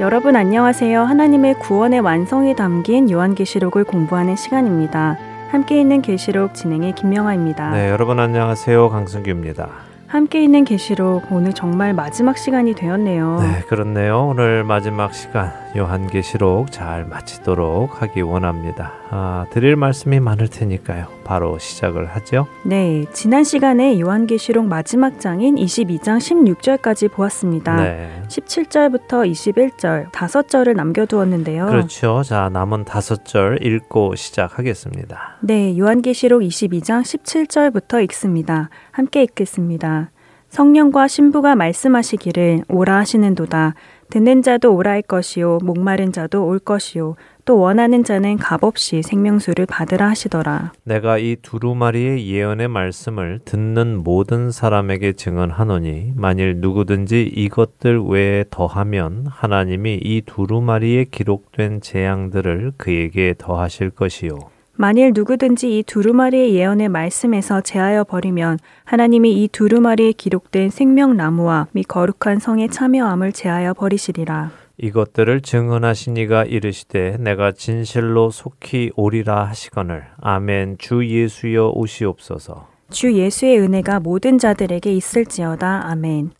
여러분 0.00 0.34
안녕하세요. 0.34 1.00
하나님의 1.00 1.60
구원의 1.60 2.00
완성이 2.00 2.56
담긴 2.56 3.08
요한계시록을 3.08 3.84
공부하는 3.84 4.34
시간입니다. 4.34 5.16
함께 5.50 5.80
있는 5.80 6.02
계시록 6.02 6.54
진행의 6.54 6.96
김명아입니다. 6.96 7.70
네, 7.70 7.88
여러분 7.88 8.18
안녕하세요. 8.18 8.90
강승규입니다. 8.90 9.83
함께 10.14 10.44
있는 10.44 10.64
계시록 10.64 11.32
오늘 11.32 11.52
정말 11.52 11.92
마지막 11.92 12.38
시간이 12.38 12.74
되었네요. 12.74 13.40
네, 13.40 13.62
그렇네요. 13.66 14.28
오늘 14.28 14.62
마지막 14.62 15.12
시간 15.12 15.52
요한계시록 15.76 16.70
잘 16.70 17.04
마치도록 17.04 18.00
하기 18.00 18.20
원합니다. 18.20 18.92
아, 19.16 19.46
드릴 19.50 19.76
말씀이 19.76 20.18
많을 20.18 20.48
테니까요. 20.48 21.06
바로 21.22 21.56
시작을 21.56 22.06
하죠. 22.16 22.48
네, 22.64 23.04
지난 23.12 23.44
시간에 23.44 24.00
요한계시록 24.00 24.66
마지막 24.66 25.20
장인 25.20 25.54
22장 25.54 26.18
16절까지 26.18 27.12
보았습니다. 27.12 27.76
네. 27.76 28.22
17절부터 28.26 29.30
21절 29.30 30.10
다섯 30.10 30.48
절을 30.48 30.74
남겨두었는데요. 30.74 31.66
그렇죠. 31.66 32.22
자, 32.24 32.50
남은 32.52 32.86
다섯 32.86 33.24
절 33.24 33.64
읽고 33.64 34.16
시작하겠습니다. 34.16 35.36
네, 35.42 35.78
요한계시록 35.78 36.42
22장 36.42 37.02
17절부터 37.02 38.02
읽습니다. 38.02 38.68
함께 38.90 39.22
읽겠습니다. 39.22 40.10
성령과 40.48 41.06
신부가 41.06 41.54
말씀하시기를 41.54 42.64
오라 42.68 42.96
하시는도다. 42.98 43.74
듣는 44.10 44.42
자도 44.42 44.74
오라 44.74 44.92
할 44.92 45.02
것이요 45.02 45.58
목마른 45.62 46.12
자도 46.12 46.46
올 46.46 46.58
것이요 46.58 47.16
또 47.44 47.58
원하는 47.58 48.04
자는 48.04 48.38
값없이 48.38 49.02
생명수를 49.02 49.66
받으라 49.66 50.08
하시더라. 50.08 50.72
내가 50.84 51.18
이 51.18 51.36
두루마리의 51.42 52.26
예언의 52.26 52.68
말씀을 52.68 53.40
듣는 53.44 54.02
모든 54.02 54.50
사람에게 54.50 55.12
증언하노니 55.12 56.12
만일 56.16 56.56
누구든지 56.56 57.22
이것들 57.22 58.02
외에 58.04 58.44
더하면 58.50 59.26
하나님이 59.28 60.00
이 60.02 60.22
두루마리에 60.24 61.04
기록된 61.10 61.80
재앙들을 61.80 62.72
그에게 62.76 63.34
더하실 63.36 63.90
것이요 63.90 64.38
만일 64.76 65.12
누구든지 65.14 65.78
이 65.78 65.82
두루마리의 65.84 66.54
예언의 66.54 66.88
말씀에서 66.88 67.60
제하여 67.60 68.02
버리면 68.04 68.58
하나님이 68.84 69.44
이 69.44 69.48
두루마리에 69.48 70.12
기록된 70.12 70.70
생명나무와 70.70 71.68
및 71.72 71.84
거룩한 71.86 72.40
성의 72.40 72.68
참여함을 72.70 73.32
제하여 73.32 73.74
버리시리라. 73.74 74.63
이것들을 74.76 75.40
증언하시니가 75.40 76.44
이르시되 76.44 77.16
내가 77.20 77.52
진실로 77.52 78.30
속히 78.30 78.90
오리라 78.96 79.44
하시거늘 79.46 80.04
아멘 80.20 80.76
주 80.78 81.06
예수여 81.06 81.70
오시옵소서 81.74 82.66
주 82.90 83.12
예수의 83.12 83.60
은혜가 83.60 84.00
모든 84.00 84.38
자들에게 84.38 84.92
있을지어다. 84.92 85.88
아멘. 85.90 86.30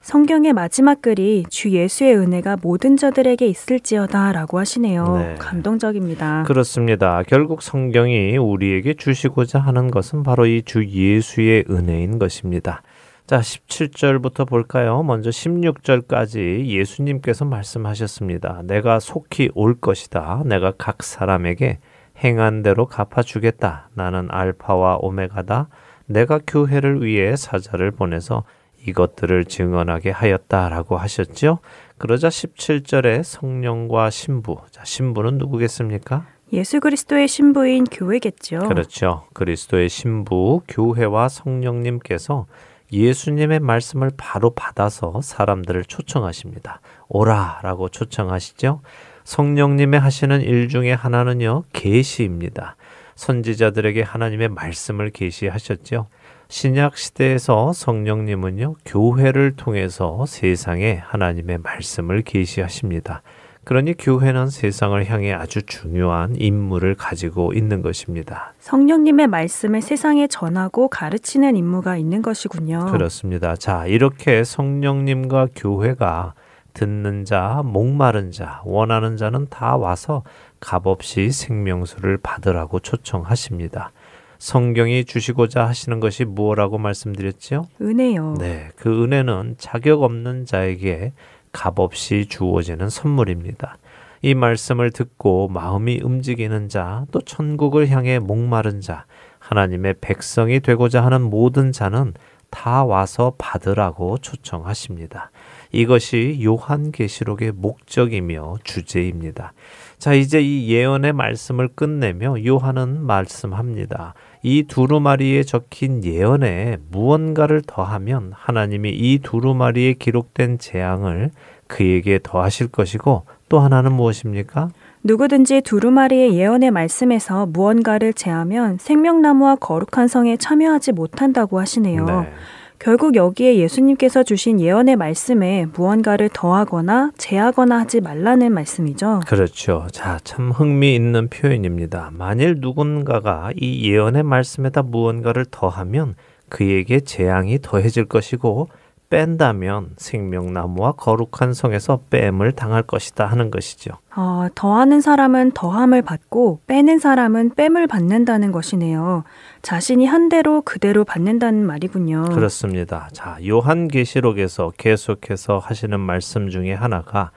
성경의 0.00 0.52
마지막 0.52 1.02
글이 1.02 1.44
주 1.50 1.70
예수의 1.70 2.16
은혜가 2.16 2.58
모든 2.62 2.96
자들에게 2.96 3.44
있을지어다 3.46 4.32
라고 4.32 4.58
하시네요. 4.58 5.16
네. 5.18 5.34
감동적입니다. 5.38 6.44
그렇습니다. 6.46 7.22
결국 7.26 7.62
성경이 7.62 8.36
우리에게 8.38 8.94
주시고자 8.94 9.58
하는 9.58 9.90
것은 9.90 10.22
바로 10.22 10.46
이 10.46 10.62
주 10.64 10.86
예수의 10.86 11.64
은혜인 11.68 12.18
것입니다. 12.18 12.80
자, 13.28 13.40
17절부터 13.40 14.48
볼까요? 14.48 15.02
먼저 15.02 15.28
16절까지 15.28 16.64
예수님께서 16.64 17.44
말씀하셨습니다. 17.44 18.62
내가 18.64 19.00
속히 19.00 19.50
올 19.54 19.78
것이다. 19.78 20.44
내가 20.46 20.72
각 20.78 21.02
사람에게 21.02 21.78
행한 22.24 22.62
대로 22.62 22.86
갚아주겠다. 22.86 23.90
나는 23.92 24.28
알파와 24.30 24.96
오메가다. 25.02 25.68
내가 26.06 26.40
교회를 26.46 27.04
위해 27.04 27.36
사자를 27.36 27.90
보내서 27.90 28.44
이것들을 28.86 29.44
증언하게 29.44 30.08
하였다라고 30.08 30.96
하셨죠. 30.96 31.58
그러자 31.98 32.28
17절에 32.28 33.22
성령과 33.24 34.08
신부. 34.08 34.56
자, 34.70 34.86
신부는 34.86 35.36
누구겠습니까? 35.36 36.24
예수 36.54 36.80
그리스도의 36.80 37.28
신부인 37.28 37.84
교회겠죠. 37.84 38.60
그렇죠. 38.60 39.26
그리스도의 39.34 39.90
신부 39.90 40.62
교회와 40.66 41.28
성령님께서 41.28 42.46
예수님의 42.92 43.60
말씀을 43.60 44.10
바로 44.16 44.50
받아서 44.50 45.20
사람들을 45.20 45.84
초청하십니다. 45.84 46.80
오라라고 47.08 47.88
초청하시죠. 47.88 48.80
성령님의 49.24 50.00
하시는 50.00 50.40
일 50.40 50.68
중에 50.68 50.92
하나는요, 50.92 51.64
계시입니다. 51.72 52.76
선지자들에게 53.14 54.02
하나님의 54.02 54.48
말씀을 54.48 55.10
계시하셨죠. 55.10 56.06
신약 56.48 56.96
시대에서 56.96 57.74
성령님은요, 57.74 58.76
교회를 58.86 59.56
통해서 59.56 60.24
세상에 60.26 61.02
하나님의 61.04 61.58
말씀을 61.58 62.22
계시하십니다. 62.22 63.22
그러니 63.68 63.98
교회는 63.98 64.48
세상을 64.48 65.04
향해 65.10 65.34
아주 65.34 65.60
중요한 65.60 66.34
임무를 66.38 66.94
가지고 66.94 67.52
있는 67.52 67.82
것입니다. 67.82 68.54
성령님의 68.60 69.26
말씀을 69.26 69.82
세상에 69.82 70.26
전하고 70.26 70.88
가르치는 70.88 71.54
임무가 71.54 71.98
있는 71.98 72.22
것이군요. 72.22 72.86
그렇습니다. 72.90 73.56
자, 73.56 73.84
이렇게 73.84 74.42
성령님과 74.42 75.48
교회가 75.54 76.32
듣는 76.72 77.26
자, 77.26 77.60
목마른 77.62 78.30
자, 78.30 78.62
원하는 78.64 79.18
자는 79.18 79.48
다 79.50 79.76
와서 79.76 80.22
값없이 80.60 81.30
생명수를 81.30 82.16
받으라고 82.22 82.80
초청하십니다. 82.80 83.92
성경이 84.38 85.04
주시고자 85.04 85.66
하시는 85.66 86.00
것이 86.00 86.24
무엇라고 86.24 86.78
말씀드렸지요? 86.78 87.66
은혜요. 87.82 88.36
네, 88.38 88.70
그 88.76 89.04
은혜는 89.04 89.56
자격 89.58 90.04
없는 90.04 90.46
자에게 90.46 91.12
값없이 91.58 92.26
주어지는 92.28 92.88
선물입니다. 92.88 93.78
이 94.22 94.34
말씀을 94.34 94.92
듣고 94.92 95.48
마음이 95.48 96.00
움직이는 96.02 96.68
자, 96.68 97.04
또 97.10 97.20
천국을 97.20 97.88
향해 97.88 98.20
목마른 98.20 98.80
자, 98.80 99.06
하나님의 99.40 99.96
백성이 100.00 100.60
되고자 100.60 101.04
하는 101.04 101.22
모든 101.22 101.72
자는 101.72 102.14
다 102.50 102.84
와서 102.84 103.34
받으라고 103.38 104.18
초청하십니다. 104.18 105.32
이것이 105.72 106.40
요한계시록의 106.42 107.52
목적이며 107.52 108.58
주제입니다. 108.62 109.52
자, 109.98 110.14
이제 110.14 110.40
이 110.40 110.72
예언의 110.72 111.12
말씀을 111.12 111.68
끝내며 111.74 112.44
요한은 112.46 113.04
말씀합니다. 113.04 114.14
이 114.42 114.64
두루마리에 114.64 115.42
적힌 115.42 116.04
예언에 116.04 116.78
무언가를 116.90 117.62
더하면 117.66 118.32
하나님이 118.34 118.90
이 118.90 119.18
두루마리에 119.22 119.94
기록된 119.94 120.58
재앙을 120.58 121.30
그에게 121.66 122.18
더하실 122.22 122.68
것이고 122.68 123.24
또 123.48 123.60
하나는 123.60 123.92
무엇입니까? 123.92 124.70
누구든지 125.04 125.62
두루마리의 125.62 126.34
예언의 126.34 126.70
말씀에서 126.70 127.46
무언가를 127.46 128.12
제하면 128.12 128.78
생명나무와 128.78 129.56
거룩한 129.56 130.08
성에 130.08 130.36
참여하지 130.36 130.92
못한다고 130.92 131.58
하시네요. 131.60 132.04
네. 132.04 132.32
결국 132.78 133.16
여기에 133.16 133.56
예수님께서 133.56 134.22
주신 134.22 134.60
예언의 134.60 134.96
말씀에 134.96 135.66
무언가를 135.74 136.30
더하거나 136.32 137.10
제하거나 137.18 137.80
하지 137.80 138.00
말라는 138.00 138.52
말씀이죠. 138.52 139.20
그렇죠. 139.26 139.88
자, 139.90 140.18
참 140.22 140.52
흥미있는 140.52 141.28
표현입니다. 141.28 142.10
만일 142.12 142.56
누군가가 142.60 143.50
이 143.56 143.90
예언의 143.90 144.22
말씀에다 144.22 144.82
무언가를 144.82 145.44
더하면 145.50 146.14
그에게 146.48 147.00
재앙이 147.00 147.58
더해질 147.62 148.06
것이고 148.06 148.68
뺀다면 149.10 149.94
생명나무와 149.96 150.92
거룩한 150.92 151.54
성에서 151.54 152.02
뺨을 152.10 152.52
당할 152.52 152.82
것이다 152.82 153.26
하는 153.26 153.50
것이죠. 153.50 153.92
어, 154.14 154.48
더하는 154.54 155.00
사람은 155.00 155.52
더함을 155.52 156.02
받고 156.02 156.60
빼는 156.66 156.98
사람은 156.98 157.54
뺨을 157.54 157.86
받는다는 157.86 158.52
것이네요. 158.52 159.24
자신이 159.62 160.06
한 160.06 160.28
대로 160.28 160.62
그대로 160.62 161.04
받는다는 161.04 161.64
말이군요. 161.64 162.24
그렇습니다. 162.34 163.08
자, 163.12 163.38
요한계시록에서 163.46 164.72
계속해서 164.76 165.58
하시는 165.58 165.98
말씀 165.98 166.50
중에 166.50 166.74
하나가 166.74 167.30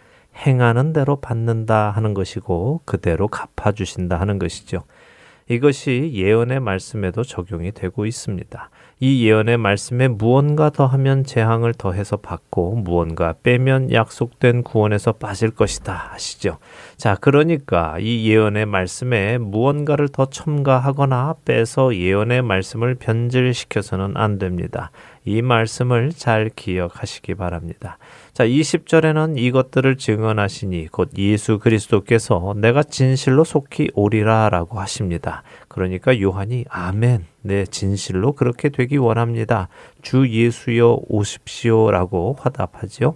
행하는 0.45 0.93
대로 0.93 1.17
받는다 1.17 1.91
하는 1.91 2.13
것이고 2.13 2.81
그대로 2.85 3.27
갚아 3.27 3.71
주신다 3.71 4.19
하는 4.19 4.39
것이죠. 4.39 4.83
이것이 5.51 6.11
예언의 6.13 6.61
말씀에도 6.61 7.25
적용이 7.25 7.73
되고 7.73 8.05
있습니다. 8.05 8.69
이 9.01 9.27
예언의 9.27 9.57
말씀에 9.57 10.07
무언가 10.07 10.69
더하면 10.69 11.25
재앙을 11.25 11.73
더해서 11.73 12.15
받고 12.15 12.75
무언가 12.75 13.33
빼면 13.43 13.91
약속된 13.91 14.63
구원에서 14.63 15.13
빠질 15.13 15.51
것이다 15.51 15.91
하시죠. 16.13 16.57
자, 16.95 17.17
그러니까 17.19 17.97
이 17.99 18.29
예언의 18.29 18.65
말씀에 18.67 19.39
무언가를 19.39 20.07
더 20.07 20.27
첨가하거나 20.27 21.35
빼서 21.43 21.95
예언의 21.97 22.43
말씀을 22.43 22.95
변질시켜서는 22.95 24.13
안 24.15 24.37
됩니다. 24.37 24.91
이 25.23 25.41
말씀을 25.41 26.11
잘 26.13 26.49
기억하시기 26.55 27.35
바랍니다. 27.35 27.97
자, 28.33 28.45
20절에는 28.45 29.37
이것들을 29.37 29.97
증언하시니 29.97 30.87
곧 30.87 31.11
예수 31.17 31.59
그리스도께서 31.59 32.55
내가 32.57 32.81
진실로 32.81 33.43
속히 33.43 33.91
오리라라고 33.93 34.79
하십니다. 34.79 35.43
그러니까 35.67 36.19
요한이 36.19 36.65
아멘. 36.69 37.25
네, 37.43 37.65
진실로 37.65 38.33
그렇게 38.33 38.69
되기 38.69 38.97
원합니다. 38.97 39.67
주 40.01 40.27
예수여 40.27 41.01
오십시오라고 41.07 42.37
화답하지요. 42.39 43.15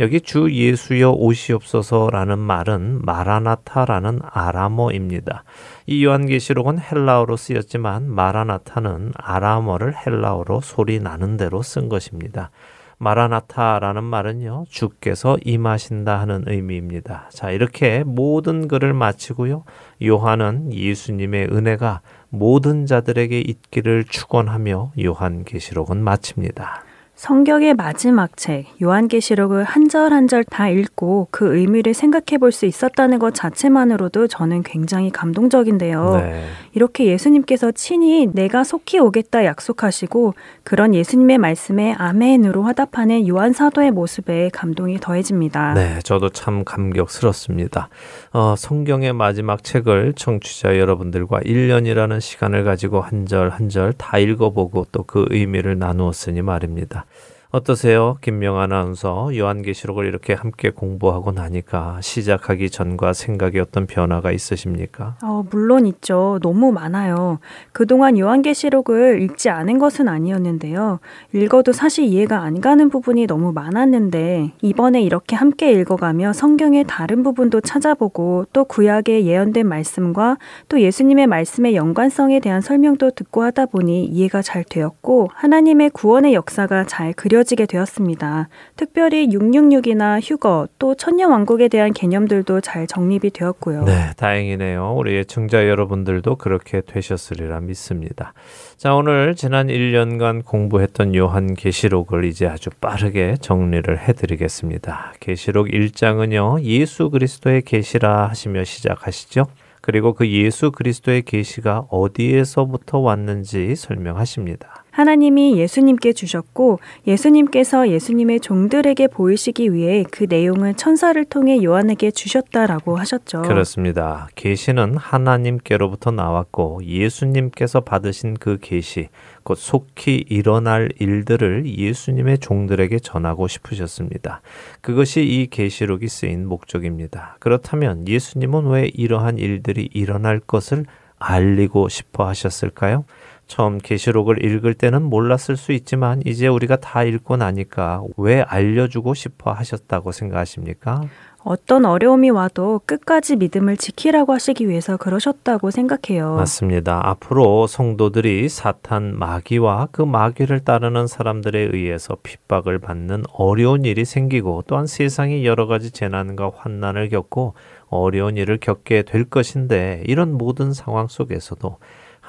여기 0.00 0.22
주 0.22 0.50
예수여 0.50 1.10
오시옵소서라는 1.10 2.38
말은 2.38 3.02
마라나타라는 3.04 4.20
아람어입니다. 4.22 5.44
이 5.86 6.06
요한계시록은 6.06 6.78
헬라어로 6.80 7.36
쓰였지만 7.36 8.10
마라나타는 8.10 9.12
아람어를 9.14 9.94
헬라어로 9.94 10.62
소리 10.62 11.00
나는 11.00 11.36
대로 11.36 11.60
쓴 11.60 11.90
것입니다. 11.90 12.50
마라나타라는 12.96 14.02
말은요, 14.02 14.64
주께서 14.70 15.36
임하신다 15.44 16.18
하는 16.18 16.44
의미입니다. 16.46 17.28
자, 17.30 17.50
이렇게 17.50 18.02
모든 18.02 18.68
글을 18.68 18.94
마치고요, 18.94 19.64
요한은 20.02 20.72
예수님의 20.72 21.48
은혜가 21.52 22.00
모든 22.30 22.86
자들에게 22.86 23.38
있기를 23.38 24.04
축원하며 24.04 24.92
요한계시록은 24.98 26.02
마칩니다. 26.02 26.84
성경의 27.20 27.74
마지막 27.74 28.34
책 28.38 28.64
요한계시록을 28.80 29.64
한 29.64 29.88
절 29.90 30.10
한 30.10 30.26
절 30.26 30.42
다 30.42 30.70
읽고 30.70 31.28
그 31.30 31.54
의미를 31.54 31.92
생각해 31.92 32.38
볼 32.38 32.50
수 32.50 32.64
있었다는 32.64 33.18
것 33.18 33.34
자체만으로도 33.34 34.26
저는 34.26 34.62
굉장히 34.62 35.10
감동적인데요. 35.10 36.16
네. 36.16 36.44
이렇게 36.72 37.04
예수님께서 37.04 37.72
친히 37.72 38.26
내가 38.32 38.64
속히 38.64 38.98
오겠다 39.00 39.44
약속하시고 39.44 40.32
그런 40.64 40.94
예수님의 40.94 41.36
말씀에 41.36 41.92
아멘으로 41.98 42.62
화답하는 42.62 43.28
요한 43.28 43.52
사도의 43.52 43.90
모습에 43.90 44.48
감동이 44.54 44.98
더해집니다. 44.98 45.74
네, 45.74 45.98
저도 46.02 46.30
참 46.30 46.64
감격스럽습니다. 46.64 47.90
어, 48.32 48.54
성경의 48.56 49.12
마지막 49.12 49.62
책을 49.62 50.14
청취자 50.16 50.78
여러분들과 50.78 51.40
1년이라는 51.40 52.18
시간을 52.18 52.64
가지고 52.64 53.02
한 53.02 53.26
절 53.26 53.50
한 53.50 53.68
절 53.68 53.92
다 53.92 54.16
읽어보고 54.18 54.86
또 54.90 55.02
그 55.02 55.26
의미를 55.28 55.78
나누었으니 55.78 56.40
말입니다. 56.40 57.04
어떠세요? 57.52 58.16
김명 58.20 58.60
아나운서 58.60 59.36
요한계시록을 59.36 60.06
이렇게 60.06 60.34
함께 60.34 60.70
공부하고 60.70 61.32
나니까 61.32 61.98
시작하기 62.00 62.70
전과 62.70 63.12
생각이 63.12 63.58
어떤 63.58 63.88
변화가 63.88 64.30
있으십니까? 64.30 65.16
어, 65.24 65.44
물론 65.50 65.84
있죠. 65.86 66.38
너무 66.42 66.70
많아요. 66.70 67.40
그동안 67.72 68.16
요한계시록을 68.16 69.20
읽지 69.22 69.50
않은 69.50 69.78
것은 69.78 70.06
아니었는데요. 70.06 71.00
읽어도 71.32 71.72
사실 71.72 72.04
이해가 72.04 72.40
안 72.40 72.60
가는 72.60 72.88
부분이 72.88 73.26
너무 73.26 73.52
많았는데 73.52 74.52
이번에 74.62 75.02
이렇게 75.02 75.34
함께 75.34 75.72
읽어가며 75.72 76.32
성경의 76.32 76.84
다른 76.86 77.24
부분도 77.24 77.62
찾아보고 77.62 78.46
또 78.52 78.64
구약의 78.64 79.26
예언된 79.26 79.66
말씀과 79.66 80.38
또 80.68 80.80
예수님의 80.80 81.26
말씀의 81.26 81.74
연관성에 81.74 82.38
대한 82.38 82.60
설명도 82.60 83.10
듣고 83.10 83.42
하다 83.42 83.66
보니 83.66 84.04
이해가 84.04 84.40
잘 84.40 84.62
되었고 84.62 85.30
하나님의 85.34 85.90
구원의 85.90 86.34
역사가 86.34 86.84
잘 86.84 87.12
그려 87.12 87.39
보여지게 87.40 87.66
되었습니다. 87.66 88.48
특별히 88.76 89.28
666이나 89.28 90.20
휴거 90.22 90.68
또 90.78 90.94
천년왕국에 90.94 91.68
대한 91.68 91.92
개념들도 91.92 92.60
잘 92.60 92.86
정립이 92.86 93.30
되었고요. 93.30 93.84
네, 93.84 94.10
다행이네요. 94.16 94.94
우리 94.96 95.18
애청자 95.18 95.68
여러분들도 95.68 96.36
그렇게 96.36 96.80
되셨으리라 96.80 97.60
믿습니다. 97.60 98.32
자, 98.76 98.94
오늘 98.94 99.34
지난 99.34 99.68
1년간 99.68 100.44
공부했던 100.44 101.14
요한 101.14 101.54
계시록을 101.54 102.24
이제 102.24 102.46
아주 102.46 102.70
빠르게 102.80 103.36
정리를 103.40 103.98
해 103.98 104.12
드리겠습니다. 104.12 105.14
계시록 105.20 105.68
1장은요. 105.68 106.62
예수 106.62 107.10
그리스도의 107.10 107.62
계시라 107.62 108.28
하시며 108.28 108.64
시작하시죠. 108.64 109.46
그리고 109.80 110.12
그 110.12 110.28
예수 110.28 110.72
그리스도의 110.72 111.22
계시가 111.22 111.86
어디에서부터 111.90 112.98
왔는지 112.98 113.76
설명하십니다. 113.76 114.79
하나님이 115.00 115.58
예수님께 115.58 116.12
주셨고 116.12 116.78
예수님께서 117.06 117.88
예수님의 117.88 118.40
종들에게 118.40 119.06
보이시기 119.06 119.72
위해 119.72 120.04
그 120.10 120.26
내용을 120.28 120.74
천사를 120.74 121.24
통해 121.24 121.64
요한에게 121.64 122.10
주셨다라고 122.10 122.98
하셨죠. 122.98 123.42
그렇습니다. 123.42 124.28
계시는 124.34 124.98
하나님께로부터 124.98 126.10
나왔고 126.10 126.82
예수님께서 126.84 127.80
받으신 127.80 128.34
그 128.34 128.58
계시 128.60 129.08
곧 129.42 129.54
속히 129.54 130.26
일어날 130.28 130.90
일들을 130.98 131.64
예수님의 131.78 132.38
종들에게 132.40 132.98
전하고 132.98 133.48
싶으셨습니다. 133.48 134.42
그것이 134.82 135.22
이 135.22 135.46
계시록이 135.46 136.08
쓰인 136.08 136.46
목적입니다. 136.46 137.38
그렇다면 137.40 138.06
예수님은 138.06 138.66
왜 138.66 138.90
이러한 138.92 139.38
일들이 139.38 139.88
일어날 139.94 140.40
것을 140.40 140.84
알리고 141.18 141.88
싶어 141.88 142.26
하셨을까요? 142.26 143.04
처음 143.50 143.78
계시록을 143.78 144.44
읽을 144.44 144.74
때는 144.74 145.02
몰랐을 145.02 145.56
수 145.56 145.72
있지만 145.72 146.22
이제 146.24 146.46
우리가 146.46 146.76
다 146.76 147.02
읽고 147.02 147.36
나니까 147.36 148.04
왜 148.16 148.42
알려주고 148.42 149.14
싶어 149.14 149.50
하셨다고 149.50 150.12
생각하십니까? 150.12 151.02
어떤 151.42 151.84
어려움이 151.84 152.30
와도 152.30 152.80
끝까지 152.86 153.34
믿음을 153.36 153.76
지키라고 153.76 154.32
하시기 154.34 154.68
위해서 154.68 154.96
그러셨다고 154.96 155.72
생각해요. 155.72 156.36
맞습니다. 156.36 157.00
앞으로 157.02 157.66
성도들이 157.66 158.48
사탄 158.48 159.18
마귀와 159.18 159.88
그 159.90 160.02
마귀를 160.02 160.60
따르는 160.60 161.08
사람들에 161.08 161.70
의해서 161.72 162.16
핍박을 162.22 162.78
받는 162.78 163.24
어려운 163.32 163.84
일이 163.84 164.04
생기고 164.04 164.64
또한 164.68 164.86
세상이 164.86 165.44
여러 165.44 165.66
가지 165.66 165.90
재난과 165.90 166.52
환난을 166.54 167.08
겪고 167.08 167.54
어려운 167.88 168.36
일을 168.36 168.58
겪게 168.58 169.02
될 169.02 169.24
것인데 169.24 170.04
이런 170.06 170.32
모든 170.32 170.72
상황 170.72 171.08
속에서도 171.08 171.78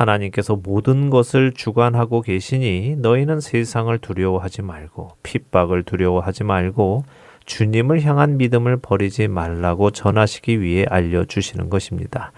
하나님께서 0.02 0.56
모든 0.56 1.10
것을 1.10 1.54
주관하고 1.54 2.22
계시니 2.22 2.96
너희는 2.98 3.40
세상을 3.40 3.96
두려워하지 4.00 4.62
말고 4.62 5.12
핍박을 5.24 5.84
두려워하지 5.84 6.44
말고 6.44 7.04
주님을 7.46 8.02
향한 8.04 8.38
믿음을 8.38 8.78
버리지 8.78 9.28
말라고 9.28 9.92
전하시기 9.92 10.62
위해 10.62 10.86
알려주시는 10.90 11.70
것입니다. 11.70 12.32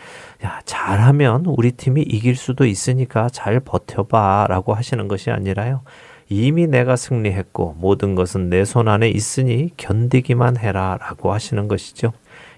야, 0.46 0.62
잘하면 0.66 1.46
우리 1.46 1.72
팀이 1.72 2.02
이길 2.02 2.36
수도 2.36 2.66
있으니까 2.66 3.30
잘 3.30 3.60
버텨봐 3.60 4.48
라고 4.50 4.74
하시는 4.74 5.08
것이 5.08 5.30
아니라요. 5.30 5.82
이미 6.30 6.68
내가 6.68 6.96
승리했고 6.96 7.76
모든 7.80 8.16
것은 8.16 8.50
내 8.50 8.64
손 8.64 8.88
안에 8.88 9.10
있으니 9.10 9.72
견디기만 9.78 10.58
해라 10.58 10.98
라고 11.00 11.34
하시는 11.34 11.68
것이죠. 11.68 12.14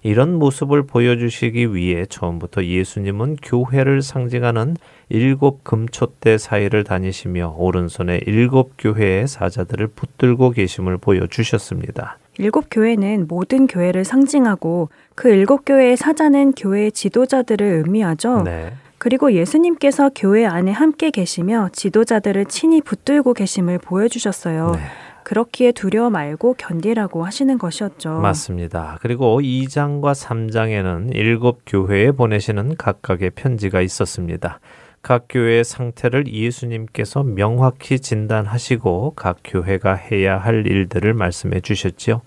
이런 0.06 0.36
모습을 0.36 0.84
보여주시기 0.84 1.74
위해 1.74 2.06
처음부터 2.06 2.64
예수님은 2.64 3.38
교회를 3.42 4.04
상징하는 4.04 4.78
일곱 5.10 5.64
금촛대 5.64 6.38
사이를 6.38 6.84
다니시며 6.84 7.56
오른손에 7.58 8.22
일곱 8.28 8.74
교회의 8.78 9.28
사자들을 9.28 9.88
붙들고 9.88 10.52
계심을 10.52 11.00
보여주셨습니다. 11.00 12.20
일곱 12.38 12.68
교회는 12.70 13.26
모든 13.28 13.66
교회를 13.66 14.06
상징하고 14.06 14.90
그 15.16 15.30
일곱 15.30 15.66
교회의 15.66 15.98
사자는 15.98 16.52
교회의 16.52 16.92
지도자들을 16.92 17.66
의미하죠. 17.66 18.44
네. 18.44 18.74
그리고 19.00 19.34
예수님께서 19.34 20.12
교회 20.16 20.46
안에 20.46 20.72
함께 20.72 21.10
계시며 21.10 21.70
지도자들을 21.74 22.46
친히 22.46 22.80
붙들고 22.82 23.34
계심을 23.34 23.80
보여주셨어요. 23.80 24.74
네. 24.76 24.82
그렇기에 25.26 25.72
두려워 25.72 26.10
말고 26.12 26.54
견디라고 26.54 27.26
하시는 27.26 27.58
것이었죠. 27.58 28.20
맞습니다. 28.20 29.00
그리고 29.02 29.42
2장과 29.42 30.14
3장에는 30.14 31.14
일곱 31.16 31.64
교회에 31.66 32.12
보내시는 32.12 32.78
각각의 32.78 33.32
편지가 33.32 33.82
있었습니다. 33.82 34.60
각 35.02 35.26
교회의 35.28 35.64
상태를 35.64 36.32
예수님께서 36.32 37.24
명확히 37.24 38.00
진단하시고 38.00 39.14
각 39.16 39.38
교회가 39.44 39.96
해야 39.96 40.38
할 40.38 40.66
일들을 40.68 41.14
말씀해 41.14 41.62
주셨지요. 41.62 42.22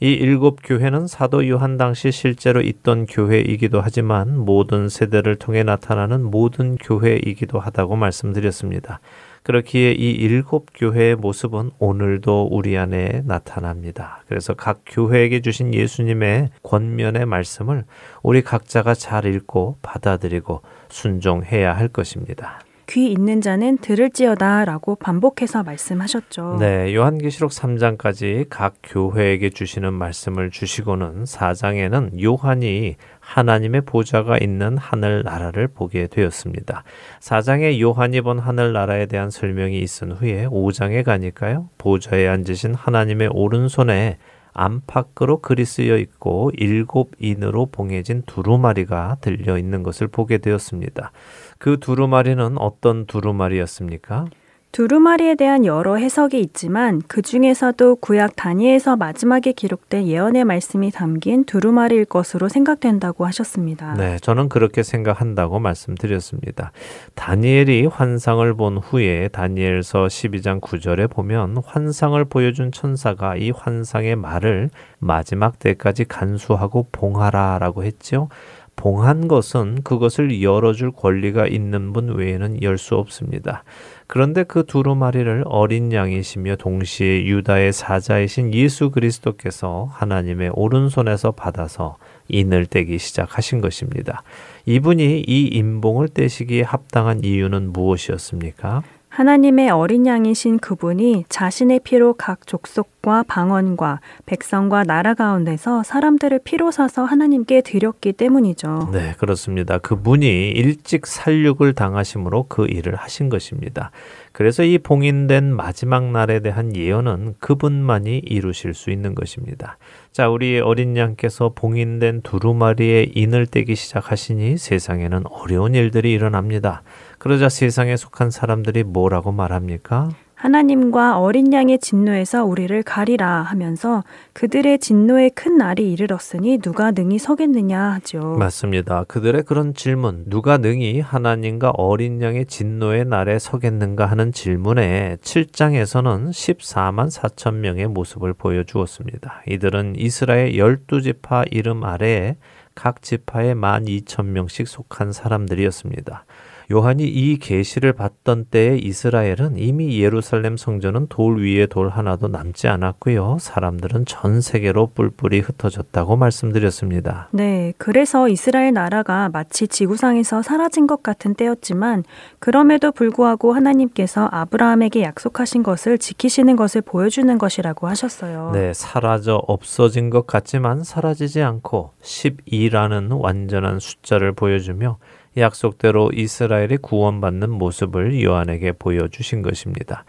이 0.00 0.12
일곱 0.12 0.60
교회는 0.62 1.06
사도 1.06 1.48
요한 1.48 1.76
당시 1.76 2.12
실제로 2.12 2.60
있던 2.60 3.06
교회이기도 3.06 3.80
하지만 3.80 4.36
모든 4.38 4.88
세대를 4.88 5.36
통해 5.36 5.62
나타나는 5.62 6.22
모든 6.22 6.76
교회이기도 6.76 7.58
하다고 7.58 7.96
말씀드렸습니다. 7.96 9.00
그렇기에 9.44 9.92
이 9.92 10.10
일곱 10.10 10.68
교회의 10.74 11.16
모습은 11.16 11.70
오늘도 11.78 12.48
우리 12.50 12.78
안에 12.78 13.22
나타납니다. 13.26 14.24
그래서 14.26 14.54
각 14.54 14.80
교회에게 14.86 15.42
주신 15.42 15.74
예수님의 15.74 16.48
권면의 16.62 17.26
말씀을 17.26 17.84
우리 18.22 18.42
각자가 18.42 18.94
잘 18.94 19.26
읽고 19.26 19.76
받아들이고 19.82 20.62
순종해야 20.88 21.76
할 21.76 21.88
것입니다. 21.88 22.60
귀 22.86 23.10
있는 23.10 23.40
자는 23.40 23.78
들을지어다 23.78 24.64
라고 24.66 24.94
반복해서 24.96 25.62
말씀하셨죠. 25.62 26.58
네, 26.60 26.94
요한계시록 26.94 27.50
3장까지 27.50 28.46
각 28.50 28.74
교회에게 28.82 29.50
주시는 29.50 29.92
말씀을 29.94 30.50
주시고는 30.50 31.24
4장에는 31.24 32.22
요한이 32.22 32.96
하나님의 33.24 33.80
보좌가 33.82 34.38
있는 34.38 34.76
하늘 34.76 35.22
나라를 35.24 35.68
보게 35.68 36.06
되었습니다. 36.06 36.84
4장에 37.20 37.80
요한이 37.80 38.20
본 38.20 38.38
하늘 38.38 38.72
나라에 38.72 39.06
대한 39.06 39.30
설명이 39.30 39.78
있은 39.80 40.12
후에 40.12 40.46
5장에 40.46 41.04
가니까요. 41.04 41.68
보좌에 41.78 42.28
앉으신 42.28 42.74
하나님의 42.74 43.30
오른손에 43.32 44.18
안팎으로 44.52 45.40
글이 45.40 45.64
쓰여 45.64 45.98
있고 45.98 46.52
일곱 46.56 47.12
인으로 47.18 47.66
봉해진 47.66 48.22
두루마리가 48.24 49.16
들려 49.20 49.58
있는 49.58 49.82
것을 49.82 50.06
보게 50.06 50.38
되었습니다. 50.38 51.10
그 51.58 51.78
두루마리는 51.80 52.56
어떤 52.58 53.06
두루마리였습니까? 53.06 54.26
두루마리에 54.74 55.36
대한 55.36 55.64
여러 55.64 55.94
해석이 55.94 56.40
있지만 56.40 57.00
그 57.06 57.22
중에서도 57.22 57.94
구약 57.94 58.34
다니엘서 58.34 58.96
마지막에 58.96 59.52
기록된 59.52 60.08
예언의 60.08 60.44
말씀이 60.44 60.90
담긴 60.90 61.44
두루마리일 61.44 62.06
것으로 62.06 62.48
생각된다고 62.48 63.24
하셨습니다. 63.24 63.94
네, 63.94 64.18
저는 64.18 64.48
그렇게 64.48 64.82
생각한다고 64.82 65.60
말씀드렸습니다. 65.60 66.72
다니엘이 67.14 67.86
환상을 67.86 68.52
본 68.54 68.78
후에 68.78 69.28
다니엘서 69.28 70.06
12장 70.06 70.60
9절에 70.60 71.08
보면 71.08 71.58
환상을 71.64 72.24
보여준 72.24 72.72
천사가 72.72 73.36
이 73.36 73.52
환상의 73.52 74.16
말을 74.16 74.70
마지막 74.98 75.60
때까지 75.60 76.04
간수하고 76.06 76.88
봉하라라고 76.90 77.84
했죠. 77.84 78.28
봉한 78.76 79.28
것은 79.28 79.82
그것을 79.84 80.42
열어줄 80.42 80.90
권리가 80.90 81.46
있는 81.46 81.92
분 81.92 82.08
외에는 82.16 82.60
열 82.62 82.76
수 82.76 82.96
없습니다. 82.96 83.62
그런데 84.06 84.44
그 84.44 84.64
두루마리를 84.66 85.44
어린 85.46 85.92
양이시며 85.92 86.56
동시에 86.56 87.24
유다의 87.24 87.72
사자이신 87.72 88.52
예수 88.54 88.90
그리스도께서 88.90 89.88
하나님의 89.92 90.50
오른손에서 90.54 91.32
받아서 91.32 91.96
인을 92.28 92.66
떼기 92.66 92.98
시작하신 92.98 93.60
것입니다. 93.60 94.22
이분이 94.66 95.24
이 95.26 95.46
인봉을 95.48 96.08
떼시기에 96.08 96.62
합당한 96.62 97.22
이유는 97.24 97.72
무엇이었습니까? 97.72 98.82
하나님의 99.14 99.70
어린 99.70 100.06
양이신 100.06 100.58
그분이 100.58 101.26
자신의 101.28 101.82
피로 101.84 102.14
각 102.14 102.48
족속과 102.48 103.22
방언과 103.28 104.00
백성과 104.26 104.82
나라 104.82 105.14
가운데서 105.14 105.84
사람들을 105.84 106.40
피로 106.42 106.72
사서 106.72 107.04
하나님께 107.04 107.60
드렸기 107.60 108.12
때문이죠. 108.14 108.90
네, 108.92 109.14
그렇습니다. 109.16 109.78
그분이 109.78 110.50
일찍 110.50 111.06
살육을 111.06 111.74
당하심으로 111.74 112.46
그 112.48 112.66
일을 112.66 112.96
하신 112.96 113.28
것입니다. 113.28 113.92
그래서 114.32 114.64
이 114.64 114.78
봉인된 114.78 115.54
마지막 115.54 116.10
날에 116.10 116.40
대한 116.40 116.74
예언은 116.74 117.36
그분만이 117.38 118.18
이루실 118.18 118.74
수 118.74 118.90
있는 118.90 119.14
것입니다. 119.14 119.78
자, 120.10 120.28
우리 120.28 120.58
어린 120.58 120.96
양께서 120.96 121.52
봉인된 121.54 122.22
두루마리에 122.22 123.12
인을 123.14 123.46
떼기 123.46 123.76
시작하시니 123.76 124.58
세상에는 124.58 125.22
어려운 125.30 125.76
일들이 125.76 126.10
일어납니다. 126.10 126.82
그러자 127.24 127.48
세상에 127.48 127.96
속한 127.96 128.30
사람들이 128.30 128.84
뭐라고 128.84 129.32
말합니까? 129.32 130.10
하나님과 130.34 131.18
어린 131.18 131.54
양의 131.54 131.78
진노에서 131.78 132.44
우리를 132.44 132.82
가리라 132.82 133.40
하면서 133.40 134.04
그들의 134.34 134.78
진노의 134.78 135.30
큰 135.30 135.56
날이 135.56 135.90
이르렀으니 135.90 136.58
누가 136.58 136.90
능히 136.90 137.18
서겠느냐 137.18 137.80
하죠. 137.92 138.36
맞습니다. 138.38 139.04
그들의 139.04 139.44
그런 139.44 139.72
질문, 139.72 140.24
누가 140.26 140.58
능히 140.58 141.00
하나님과 141.00 141.70
어린 141.70 142.20
양의 142.20 142.44
진노의 142.44 143.06
날에 143.06 143.38
서겠는가 143.38 144.04
하는 144.04 144.30
질문에 144.30 145.16
7장에서는 145.22 146.28
14만 146.28 147.10
4천 147.10 147.54
명의 147.54 147.86
모습을 147.86 148.34
보여주었습니다. 148.34 149.44
이들은 149.48 149.94
이스라엘 149.96 150.52
12지파 150.52 151.46
이름 151.50 151.84
아래에 151.84 152.36
각 152.74 153.00
지파에 153.00 153.54
1만 153.54 153.88
2천 153.88 154.26
명씩 154.26 154.68
속한 154.68 155.12
사람들이었습니다. 155.12 156.26
요한이 156.72 157.04
이 157.04 157.36
계시를 157.38 157.92
받던 157.92 158.46
때에 158.46 158.76
이스라엘은 158.78 159.56
이미 159.56 160.00
예루살렘 160.00 160.56
성전은 160.56 161.08
돌 161.08 161.42
위에 161.42 161.66
돌 161.66 161.90
하나도 161.90 162.28
남지 162.28 162.68
않았고요. 162.68 163.38
사람들은 163.40 164.06
전 164.06 164.40
세계로 164.40 164.88
뿔뿔이 164.94 165.40
흩어졌다고 165.40 166.16
말씀드렸습니다. 166.16 167.28
네, 167.32 167.74
그래서 167.76 168.28
이스라엘 168.28 168.72
나라가 168.72 169.28
마치 169.28 169.68
지구상에서 169.68 170.42
사라진 170.42 170.86
것 170.86 171.02
같은 171.02 171.34
때였지만 171.34 172.04
그럼에도 172.38 172.92
불구하고 172.92 173.52
하나님께서 173.52 174.28
아브라함에게 174.32 175.02
약속하신 175.02 175.62
것을 175.62 175.98
지키시는 175.98 176.56
것을 176.56 176.80
보여주는 176.80 177.36
것이라고 177.36 177.88
하셨어요. 177.88 178.52
네, 178.54 178.72
사라져 178.72 179.42
없어진 179.46 180.10
것 180.10 180.26
같지만 180.26 180.82
사라지지 180.82 181.42
않고 181.42 181.90
12라는 182.02 183.20
완전한 183.20 183.80
숫자를 183.80 184.32
보여주며 184.32 184.98
약속대로 185.36 186.10
이스라엘이 186.12 186.78
구원받는 186.78 187.50
모습을 187.50 188.22
요한에게 188.22 188.72
보여주신 188.72 189.42
것입니다. 189.42 190.04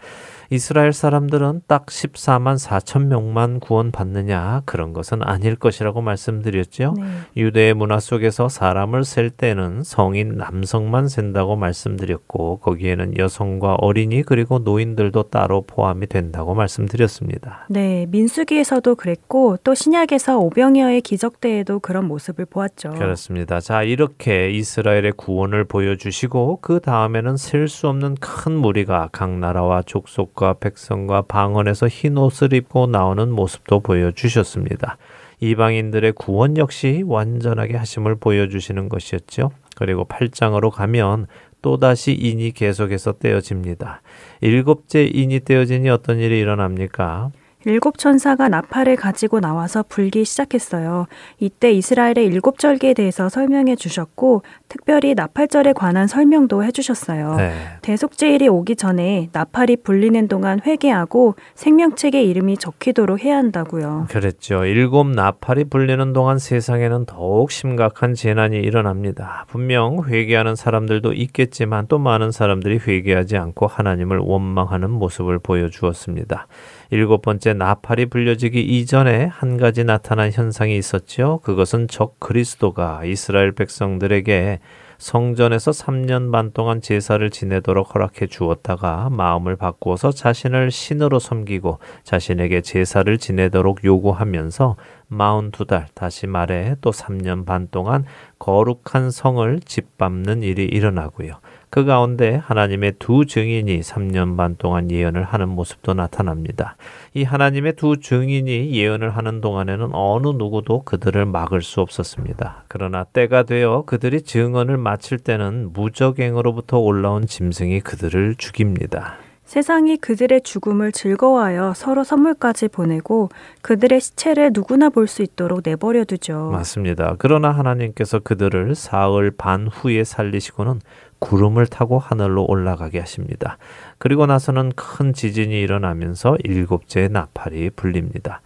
이스라엘 0.50 0.92
사람들은 0.92 1.62
딱 1.66 1.86
14만 1.86 2.56
4천 2.58 3.06
명만 3.06 3.60
구원받느냐 3.60 4.62
그런 4.64 4.92
것은 4.92 5.22
아닐 5.22 5.56
것이라고 5.56 6.00
말씀드렸죠. 6.02 6.94
네. 6.96 7.04
유대의 7.36 7.74
문화 7.74 7.98
속에서 7.98 8.48
사람을 8.48 9.04
셀 9.04 9.30
때는 9.30 9.82
성인 9.82 10.36
남성만 10.36 11.08
센다고 11.08 11.56
말씀드렸고 11.56 12.58
거기에는 12.58 13.18
여성과 13.18 13.76
어린이 13.80 14.22
그리고 14.22 14.58
노인들도 14.58 15.24
따로 15.24 15.62
포함이 15.62 16.06
된다고 16.06 16.54
말씀드렸습니다. 16.54 17.66
네, 17.68 18.06
민수기에서도 18.08 18.94
그랬고 18.94 19.56
또 19.64 19.74
신약에서 19.74 20.38
오병이어의 20.38 21.00
기적 21.00 21.40
때에도 21.40 21.80
그런 21.80 22.06
모습을 22.06 22.46
보았죠. 22.46 22.90
그렇습니다. 22.90 23.60
자, 23.60 23.82
이렇게 23.82 24.50
이스라엘의 24.50 25.12
구원을 25.12 25.64
보여주시고 25.64 26.58
그 26.60 26.80
다음에는 26.80 27.36
셀 27.36 27.66
수 27.66 27.88
없는 27.88 28.14
큰 28.20 28.52
무리가 28.52 29.08
각 29.10 29.28
나라와 29.30 29.82
족속 29.82 30.35
과 30.36 30.52
백성과 30.52 31.22
방언에서 31.22 31.88
흰 31.88 32.16
옷을 32.16 32.52
입고 32.52 32.86
나오는 32.86 33.30
모습도 33.32 33.80
보여주셨습니다. 33.80 34.98
이방인들의 35.40 36.12
구원 36.12 36.56
역시 36.56 37.02
완전하게 37.04 37.76
하심을 37.76 38.16
보여주시는 38.16 38.88
것이었죠. 38.88 39.50
그리고 39.74 40.04
8장으로 40.04 40.70
가면 40.70 41.26
또다시 41.62 42.12
인이 42.12 42.52
계속해서 42.52 43.12
떼어집니다. 43.14 44.02
일곱째 44.40 45.04
인이 45.04 45.40
떼어지니 45.40 45.88
어떤 45.88 46.18
일이 46.20 46.38
일어납니까? 46.38 47.32
일곱 47.66 47.98
천사가 47.98 48.48
나팔을 48.48 48.94
가지고 48.94 49.40
나와서 49.40 49.84
불기 49.88 50.24
시작했어요. 50.24 51.06
이때 51.40 51.72
이스라엘의 51.72 52.26
일곱 52.26 52.60
절기에 52.60 52.94
대해서 52.94 53.28
설명해 53.28 53.74
주셨고 53.74 54.42
특별히 54.68 55.14
나팔절에 55.14 55.72
관한 55.72 56.06
설명도 56.06 56.62
해 56.62 56.70
주셨어요. 56.70 57.34
네. 57.34 57.52
대속제일이 57.82 58.46
오기 58.46 58.76
전에 58.76 59.30
나팔이 59.32 59.78
불리는 59.78 60.28
동안 60.28 60.60
회개하고 60.64 61.34
생명책의 61.56 62.28
이름이 62.28 62.56
적히도록 62.58 63.24
해야 63.24 63.36
한다고요. 63.36 64.06
그랬죠. 64.10 64.64
일곱 64.64 65.08
나팔이 65.08 65.64
불리는 65.64 66.12
동안 66.12 66.38
세상에는 66.38 67.06
더욱 67.06 67.50
심각한 67.50 68.14
재난이 68.14 68.58
일어납니다. 68.58 69.44
분명 69.48 70.04
회개하는 70.06 70.54
사람들도 70.54 71.14
있겠지만 71.14 71.88
또 71.88 71.98
많은 71.98 72.30
사람들이 72.30 72.78
회개하지 72.86 73.36
않고 73.36 73.66
하나님을 73.66 74.18
원망하는 74.18 74.88
모습을 74.90 75.40
보여주었습니다. 75.40 76.46
일곱 76.90 77.22
번째 77.22 77.54
나팔이 77.54 78.06
불려지기 78.06 78.60
이전에 78.60 79.24
한 79.24 79.56
가지 79.56 79.84
나타난 79.84 80.30
현상이 80.30 80.76
있었죠. 80.76 81.40
그것은 81.42 81.88
적 81.88 82.20
그리스도가 82.20 83.04
이스라엘 83.04 83.52
백성들에게 83.52 84.60
성전에서 84.98 85.72
3년 85.72 86.32
반 86.32 86.52
동안 86.52 86.80
제사를 86.80 87.28
지내도록 87.28 87.94
허락해 87.94 88.28
주었다가 88.28 89.10
마음을 89.10 89.56
바꾸어서 89.56 90.10
자신을 90.10 90.70
신으로 90.70 91.18
섬기고 91.18 91.78
자신에게 92.02 92.62
제사를 92.62 93.18
지내도록 93.18 93.84
요구하면서 93.84 94.76
42달 95.10 95.86
다시 95.94 96.26
말해 96.26 96.76
또 96.80 96.90
3년 96.90 97.44
반 97.44 97.68
동안 97.70 98.04
거룩한 98.38 99.10
성을 99.10 99.60
짓밟는 99.64 100.42
일이 100.42 100.64
일어나고요. 100.64 101.40
그 101.68 101.84
가운데 101.84 102.36
하나님의 102.36 102.94
두 102.98 103.26
증인이 103.26 103.80
3년 103.80 104.36
반 104.36 104.56
동안 104.56 104.90
예언을 104.90 105.24
하는 105.24 105.48
모습도 105.48 105.94
나타납니다. 105.94 106.76
이 107.12 107.22
하나님의 107.22 107.74
두 107.74 107.98
증인이 108.00 108.72
예언을 108.72 109.10
하는 109.16 109.40
동안에는 109.40 109.90
어느 109.92 110.28
누구도 110.28 110.82
그들을 110.84 111.26
막을 111.26 111.62
수 111.62 111.80
없었습니다. 111.80 112.64
그러나 112.68 113.04
때가 113.04 113.42
되어 113.42 113.82
그들이 113.86 114.22
증언을 114.22 114.76
마칠 114.78 115.18
때는 115.18 115.72
무적행으로부터 115.72 116.78
올라온 116.78 117.26
짐승이 117.26 117.80
그들을 117.80 118.36
죽입니다. 118.38 119.16
세상이 119.44 119.98
그들의 119.98 120.40
죽음을 120.40 120.90
즐거워하여 120.90 121.72
서로 121.76 122.02
선물까지 122.02 122.66
보내고 122.66 123.28
그들의 123.62 124.00
시체를 124.00 124.50
누구나 124.52 124.88
볼 124.90 125.06
수 125.06 125.22
있도록 125.22 125.60
내버려 125.64 126.04
두죠. 126.04 126.50
맞습니다. 126.50 127.14
그러나 127.18 127.52
하나님께서 127.52 128.18
그들을 128.18 128.74
사흘 128.74 129.30
반 129.30 129.68
후에 129.68 130.02
살리시고는 130.02 130.80
구름을 131.26 131.66
타고 131.66 131.98
하늘로 131.98 132.44
올라가게 132.48 133.00
하십니다. 133.00 133.58
그리고 133.98 134.26
나서는 134.26 134.72
큰 134.76 135.12
지진이 135.12 135.60
일어나면서 135.60 136.36
일곱째 136.44 137.08
나팔이 137.08 137.70
불립니다. 137.70 138.42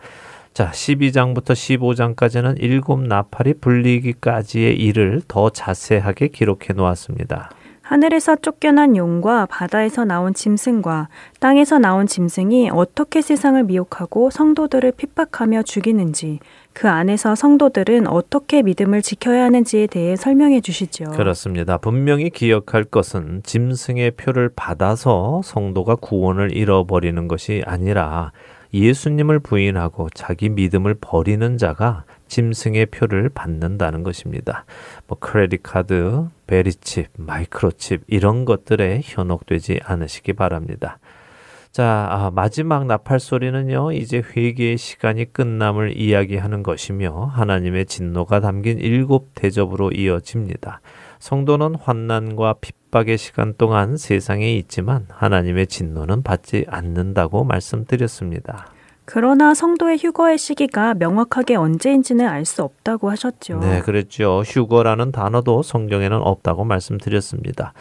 자, 0.54 0.70
12장부터 0.70 1.52
15장까지는 1.52 2.56
일곱 2.58 3.02
나팔이 3.02 3.54
불리기까지의 3.60 4.76
일을 4.76 5.22
더 5.28 5.50
자세하게 5.50 6.28
기록해 6.28 6.72
놓았습니다. 6.74 7.50
하늘에서 7.90 8.36
쫓겨난 8.36 8.96
용과 8.96 9.46
바다에서 9.46 10.04
나온 10.04 10.32
짐승과 10.32 11.08
땅에서 11.40 11.80
나온 11.80 12.06
짐승이 12.06 12.70
어떻게 12.72 13.20
세상을 13.20 13.60
미혹하고 13.64 14.30
성도들을 14.30 14.92
핍박하며 14.92 15.64
죽이는지 15.64 16.38
그 16.72 16.88
안에서 16.88 17.34
성도들은 17.34 18.06
어떻게 18.06 18.62
믿음을 18.62 19.02
지켜야 19.02 19.42
하는지에 19.46 19.88
대해 19.88 20.14
설명해 20.14 20.60
주시죠. 20.60 21.06
그렇습니다. 21.16 21.78
분명히 21.78 22.30
기억할 22.30 22.84
것은 22.84 23.42
짐승의 23.42 24.12
표를 24.12 24.50
받아서 24.54 25.40
성도가 25.42 25.96
구원을 25.96 26.56
잃어버리는 26.56 27.26
것이 27.26 27.64
아니라 27.66 28.30
예수님을 28.72 29.40
부인하고 29.40 30.10
자기 30.14 30.48
믿음을 30.48 30.94
버리는 31.00 31.58
자가 31.58 32.04
짐승의 32.30 32.86
표를 32.86 33.28
받는다는 33.28 34.02
것입니다. 34.02 34.64
뭐 35.06 35.18
크레딧 35.18 35.62
카드, 35.62 36.26
베리칩, 36.46 37.08
마이크로칩 37.18 38.04
이런 38.06 38.46
것들에 38.46 39.02
현혹되지 39.04 39.80
않으시기 39.84 40.32
바랍니다. 40.32 40.98
자, 41.72 42.08
아, 42.10 42.30
마지막 42.34 42.86
나팔 42.86 43.20
소리는요, 43.20 43.92
이제 43.92 44.20
회개의 44.34 44.76
시간이 44.76 45.32
끝남을 45.32 45.96
이야기하는 45.96 46.64
것이며, 46.64 47.26
하나님의 47.26 47.86
진노가 47.86 48.40
담긴 48.40 48.80
일곱 48.80 49.30
대접으로 49.36 49.92
이어집니다. 49.92 50.80
성도는 51.20 51.76
환난과 51.76 52.54
핍박의 52.60 53.18
시간 53.18 53.54
동안 53.56 53.96
세상에 53.96 54.52
있지만, 54.54 55.06
하나님의 55.10 55.68
진노는 55.68 56.24
받지 56.24 56.64
않는다고 56.68 57.44
말씀드렸습니다. 57.44 58.66
그러나 59.12 59.54
성도의 59.54 59.98
휴거의 59.98 60.38
시기가 60.38 60.94
명확하게 60.94 61.56
언제인지는 61.56 62.28
알 62.28 62.44
수 62.44 62.62
없다고 62.62 63.10
하셨죠. 63.10 63.58
네, 63.58 63.80
그랬죠. 63.82 64.42
휴거라는 64.46 65.12
단어도 65.12 65.62
성경에는 65.62 66.16
없다고 66.16 66.64
말씀드렸습니다. 66.64 67.72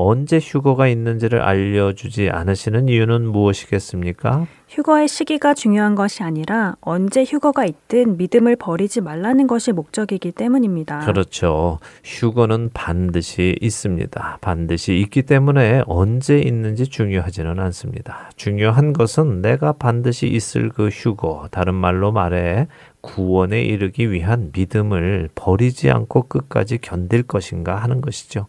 언제 0.00 0.38
휴거가 0.38 0.86
있는지를 0.86 1.40
알려주지 1.40 2.30
않으시는 2.30 2.88
이유는 2.88 3.26
무엇이겠습니까? 3.32 4.46
휴거의 4.68 5.08
시기가 5.08 5.54
중요한 5.54 5.96
것이 5.96 6.22
아니라 6.22 6.76
언제 6.80 7.24
휴거가 7.24 7.64
있든 7.64 8.16
믿음을 8.16 8.54
버리지 8.54 9.00
말라는 9.00 9.48
것이 9.48 9.72
목적이기 9.72 10.30
때문입니다. 10.30 11.00
그렇죠. 11.00 11.80
휴거는 12.04 12.70
반드시 12.74 13.56
있습니다. 13.60 14.38
반드시 14.40 15.00
있기 15.00 15.22
때문에 15.22 15.82
언제 15.86 16.38
있는지 16.38 16.86
중요하지는 16.86 17.58
않습니다. 17.58 18.30
중요한 18.36 18.92
것은 18.92 19.42
내가 19.42 19.72
반드시 19.72 20.28
있을 20.28 20.68
그 20.68 20.90
휴거, 20.90 21.48
다른 21.50 21.74
말로 21.74 22.12
말해 22.12 22.68
구원에 23.00 23.62
이르기 23.62 24.12
위한 24.12 24.50
믿음을 24.54 25.28
버리지 25.34 25.90
않고 25.90 26.28
끝까지 26.28 26.78
견딜 26.78 27.24
것인가 27.24 27.74
하는 27.74 28.00
것이죠. 28.00 28.46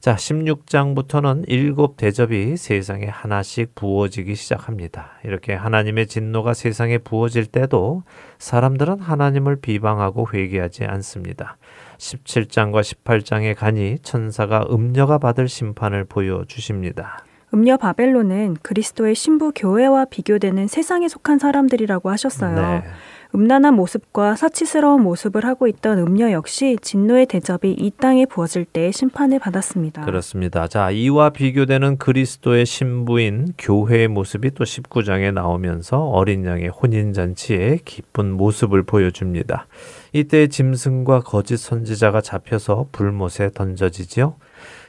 자, 0.00 0.14
16장부터는 0.14 1.44
일곱 1.48 1.96
대접이 1.96 2.56
세상에 2.56 3.06
하나씩 3.06 3.74
부어지기 3.74 4.36
시작합니다. 4.36 5.18
이렇게 5.24 5.54
하나님의 5.54 6.06
진노가 6.06 6.54
세상에 6.54 6.98
부어질 6.98 7.46
때도 7.46 8.04
사람들은 8.38 9.00
하나님을 9.00 9.56
비방하고 9.60 10.28
회개하지 10.32 10.84
않습니다. 10.84 11.56
17장과 11.96 12.82
18장에 12.82 13.56
가니 13.56 13.98
천사가 13.98 14.66
음녀가 14.70 15.18
받을 15.18 15.48
심판을 15.48 16.04
보여주십니다. 16.04 17.24
음녀 17.52 17.76
바벨론은 17.76 18.58
그리스도의 18.62 19.16
신부 19.16 19.52
교회와 19.52 20.04
비교되는 20.04 20.68
세상에 20.68 21.08
속한 21.08 21.40
사람들이라고 21.40 22.10
하셨어요. 22.10 22.54
네. 22.54 22.84
음란한 23.34 23.74
모습과 23.74 24.36
사치스러운 24.36 25.02
모습을 25.02 25.44
하고 25.44 25.68
있던 25.68 25.98
음녀 25.98 26.30
역시 26.32 26.78
진노의 26.80 27.26
대접이 27.26 27.72
이 27.72 27.90
땅에 27.90 28.24
부어질 28.24 28.64
때 28.64 28.90
심판을 28.90 29.38
받았습니다. 29.38 30.04
그렇습니다. 30.04 30.66
자, 30.66 30.90
이와 30.90 31.30
비교되는 31.30 31.98
그리스도의 31.98 32.64
신부인 32.64 33.52
교회의 33.58 34.08
모습이 34.08 34.52
또 34.52 34.64
19장에 34.64 35.32
나오면서 35.32 35.98
어린 36.08 36.46
양의 36.46 36.68
혼인 36.68 37.12
잔치의 37.12 37.80
기쁜 37.84 38.32
모습을 38.32 38.82
보여줍니다. 38.84 39.66
이때 40.14 40.46
짐승과 40.46 41.20
거짓 41.20 41.58
선지자가 41.58 42.22
잡혀서 42.22 42.88
불못에 42.92 43.50
던져지지요. 43.54 44.36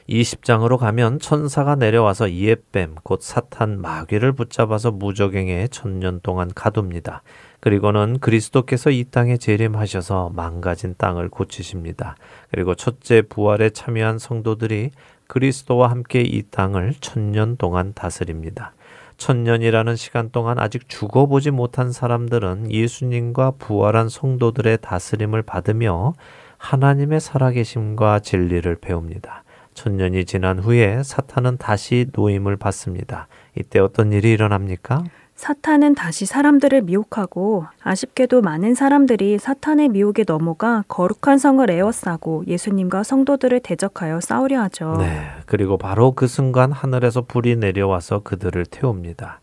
20장으로 0.08 0.76
가면 0.76 1.20
천사가 1.20 1.76
내려와서 1.76 2.28
이에뱀 2.28 2.96
곧 3.02 3.22
사탄 3.22 3.80
마귀를 3.80 4.32
붙잡아서 4.32 4.90
무적행에 4.90 5.68
천년 5.68 6.20
동안 6.22 6.50
가둡니다. 6.52 7.22
그리고는 7.60 8.18
그리스도께서 8.18 8.90
이 8.90 9.04
땅에 9.04 9.36
재림하셔서 9.36 10.32
망가진 10.34 10.94
땅을 10.96 11.28
고치십니다. 11.28 12.16
그리고 12.50 12.74
첫째 12.74 13.22
부활에 13.22 13.70
참여한 13.70 14.18
성도들이 14.18 14.90
그리스도와 15.26 15.90
함께 15.90 16.22
이 16.22 16.42
땅을 16.50 16.94
천년 17.00 17.56
동안 17.56 17.92
다스립니다. 17.94 18.72
천년이라는 19.18 19.96
시간 19.96 20.30
동안 20.30 20.58
아직 20.58 20.88
죽어보지 20.88 21.50
못한 21.50 21.92
사람들은 21.92 22.72
예수님과 22.72 23.52
부활한 23.58 24.08
성도들의 24.08 24.78
다스림을 24.80 25.42
받으며 25.42 26.14
하나님의 26.56 27.20
살아계심과 27.20 28.20
진리를 28.20 28.74
배웁니다. 28.76 29.44
천년이 29.74 30.24
지난 30.24 30.58
후에 30.58 31.02
사탄은 31.02 31.58
다시 31.58 32.06
노임을 32.12 32.56
받습니다. 32.56 33.28
이때 33.56 33.78
어떤 33.78 34.12
일이 34.12 34.32
일어납니까? 34.32 35.04
사탄은 35.40 35.94
다시 35.94 36.26
사람들을 36.26 36.82
미혹하고 36.82 37.64
아쉽게도 37.82 38.42
많은 38.42 38.74
사람들이 38.74 39.38
사탄의 39.38 39.88
미혹에 39.88 40.24
넘어가 40.24 40.84
거룩한 40.86 41.38
성을 41.38 41.68
에워싸고 41.70 42.44
예수님과 42.46 43.04
성도들을 43.04 43.60
대적하여 43.60 44.20
싸우려 44.20 44.60
하죠. 44.64 44.96
네. 44.98 45.22
그리고 45.46 45.78
바로 45.78 46.12
그 46.12 46.26
순간 46.26 46.72
하늘에서 46.72 47.22
불이 47.22 47.56
내려와서 47.56 48.20
그들을 48.22 48.66
태웁니다. 48.66 49.40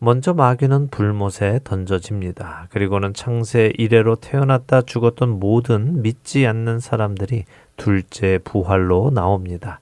먼저 0.00 0.34
마귀는 0.34 0.88
불못에 0.88 1.60
던져집니다. 1.62 2.66
그리고는 2.70 3.14
창세 3.14 3.72
이래로 3.78 4.16
태어났다 4.16 4.82
죽었던 4.82 5.38
모든 5.38 6.02
믿지 6.02 6.48
않는 6.48 6.80
사람들이 6.80 7.44
둘째 7.76 8.40
부활로 8.42 9.12
나옵니다. 9.14 9.78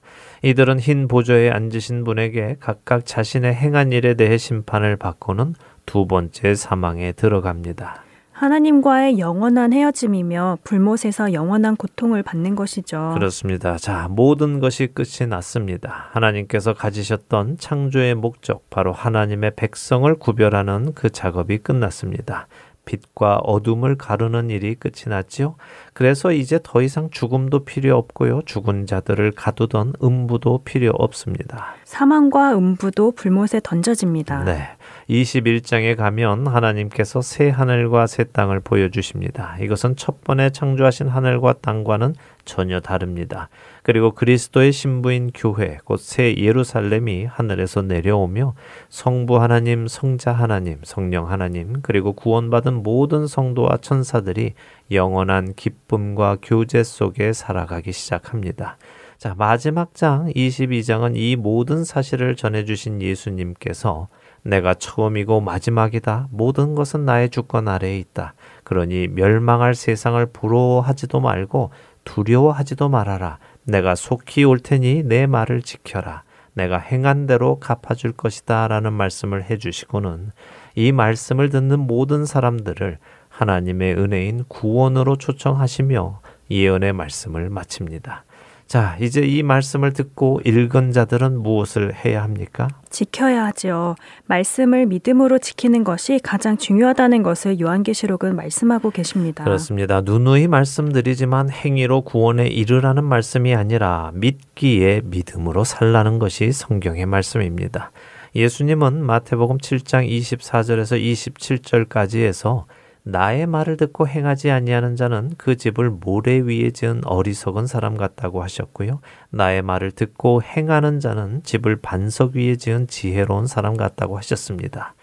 이들은 0.47 0.79
흰 0.79 1.09
보좌에 1.09 1.49
앉으신 1.49 2.05
분에게 2.05 2.55
각각 2.61 3.05
자신의 3.05 3.53
행한 3.53 3.91
일에 3.91 4.13
대해 4.13 4.37
심판을 4.37 4.95
받고는 4.95 5.55
두 5.85 6.07
번째 6.07 6.55
사망에 6.55 7.11
들어갑니다. 7.11 8.01
하나님과의 8.31 9.19
영원한 9.19 9.73
헤어짐이며 9.73 10.59
불못에서 10.63 11.33
영원한 11.33 11.75
고통을 11.75 12.23
받는 12.23 12.55
것이죠. 12.55 13.11
그렇습니다. 13.15 13.75
자, 13.75 14.07
모든 14.09 14.61
것이 14.61 14.87
끝이 14.87 15.27
났습니다. 15.27 16.07
하나님께서 16.11 16.73
가지셨던 16.73 17.57
창조의 17.57 18.15
목적, 18.15 18.69
바로 18.69 18.93
하나님의 18.93 19.51
백성을 19.57 20.13
구별하는 20.15 20.93
그 20.93 21.09
작업이 21.09 21.57
끝났습니다. 21.57 22.47
빛과 22.87 23.37
어둠을 23.43 23.97
가르는 23.97 24.49
일이 24.49 24.73
끝이 24.73 25.03
났지요. 25.07 25.55
그래서 25.93 26.31
이제 26.31 26.59
더 26.63 26.81
이상 26.81 27.09
죽음도 27.11 27.65
필요 27.65 27.95
없고요. 27.97 28.41
죽은 28.45 28.87
자들을 28.87 29.33
가두던 29.33 29.93
음부도 30.01 30.63
필요 30.63 30.91
없습니다. 30.91 31.75
사망과 31.83 32.57
음부도 32.57 33.11
불못에 33.11 33.59
던져집니다. 33.63 34.43
네. 34.45 34.69
21장에 35.09 35.95
가면 35.95 36.47
하나님께서 36.47 37.21
새 37.21 37.49
하늘과 37.49 38.07
새 38.07 38.23
땅을 38.25 38.59
보여주십니다. 38.61 39.57
이것은 39.61 39.95
첫 39.95 40.23
번에 40.23 40.49
창조하신 40.49 41.07
하늘과 41.07 41.53
땅과는 41.61 42.15
전혀 42.45 42.79
다릅니다. 42.79 43.49
그리고 43.87 44.11
그리스도의 44.11 44.73
신부인 44.73 45.31
교회, 45.33 45.77
곧 45.85 46.01
새 46.01 46.35
예루살렘이 46.35 47.23
하늘에서 47.23 47.83
내려오며 47.83 48.53
성부 48.89 49.41
하나님, 49.41 49.87
성자 49.87 50.33
하나님, 50.33 50.79
성령 50.83 51.31
하나님, 51.31 51.81
그리고 51.81 52.11
구원받은 52.11 52.83
모든 52.83 53.27
성도와 53.27 53.77
천사들이 53.77 54.55
영원한 54.91 55.53
기쁨과 55.53 56.39
교제 56.41 56.83
속에 56.83 57.31
살아가기 57.31 57.93
시작합니다. 57.93 58.77
자, 59.17 59.33
마지막 59.37 59.95
장 59.95 60.27
22장은 60.35 61.13
이 61.15 61.37
모든 61.37 61.85
사실을 61.85 62.35
전해 62.35 62.65
주신 62.65 63.01
예수님께서 63.01 64.09
내가 64.43 64.73
처음이고 64.73 65.39
마지막이다. 65.39 66.27
모든 66.31 66.75
것은 66.75 67.05
나의 67.05 67.29
주권 67.29 67.69
아래에 67.69 67.97
있다. 67.99 68.33
그러니 68.65 69.07
멸망할 69.07 69.75
세상을 69.75 70.25
부러워하지도 70.33 71.21
말고 71.21 71.71
두려워하지도 72.03 72.89
말아라. 72.89 73.39
내가 73.67 73.95
속히 73.95 74.45
올 74.45 74.59
테니 74.59 75.03
내 75.03 75.27
말을 75.27 75.61
지켜라. 75.61 76.23
내가 76.53 76.79
행한 76.79 77.27
대로 77.27 77.59
갚아줄 77.59 78.13
것이다. 78.13 78.67
라는 78.69 78.93
말씀을 78.93 79.43
해주시고는 79.49 80.31
이 80.75 80.91
말씀을 80.93 81.49
듣는 81.49 81.79
모든 81.81 82.25
사람들을 82.25 82.97
하나님의 83.27 83.95
은혜인 83.95 84.45
구원으로 84.47 85.17
초청하시며 85.17 86.21
예언의 86.49 86.93
말씀을 86.93 87.49
마칩니다. 87.49 88.23
자, 88.67 88.97
이제 88.99 89.21
이 89.21 89.43
말씀을 89.43 89.93
듣고 89.93 90.41
읽은 90.43 90.91
자들은 90.91 91.41
무엇을 91.41 91.93
해야 92.03 92.21
합니까? 92.21 92.67
지켜야 92.89 93.45
하지요. 93.45 93.95
말씀을 94.25 94.87
믿음으로 94.87 95.39
지키는 95.39 95.85
것이 95.85 96.19
가장 96.21 96.57
중요하다는 96.57 97.23
것을 97.23 97.61
요한계시록은 97.61 98.35
말씀하고 98.35 98.91
계십니다. 98.91 99.45
그렇습니다. 99.45 100.01
누누이 100.01 100.47
말씀드리지만 100.47 101.49
행위로 101.49 102.01
구원에 102.01 102.47
이르라는 102.47 103.05
말씀이 103.05 103.55
아니라 103.55 104.11
믿기에 104.15 105.01
믿음으로 105.05 105.63
살라는 105.63 106.19
것이 106.19 106.51
성경의 106.51 107.05
말씀입니다. 107.05 107.91
예수님은 108.35 109.01
마태복음 109.01 109.59
7장 109.59 110.09
24절에서 110.09 111.01
27절까지 111.01 112.17
해서 112.17 112.65
나의 113.09 113.47
말을 113.47 113.77
듣고 113.77 114.05
행하지 114.05 114.51
아니하는 114.51 114.97
자는 114.97 115.31
그 115.37 115.55
집을 115.55 115.89
모래 115.89 116.39
위에 116.39 116.71
지은 116.71 117.05
어리석은 117.05 117.65
사람 117.65 117.95
같다고 117.95 118.43
하셨고요. 118.43 118.99
나의 119.29 119.61
말을 119.61 119.91
듣고 119.91 120.43
행하는 120.43 120.99
자는 120.99 121.41
집을 121.43 121.77
반석 121.77 122.35
위에 122.35 122.57
지은 122.57 122.87
지혜로운 122.87 123.47
사람 123.47 123.77
같다고 123.77 124.17
하셨습니다. 124.17 124.93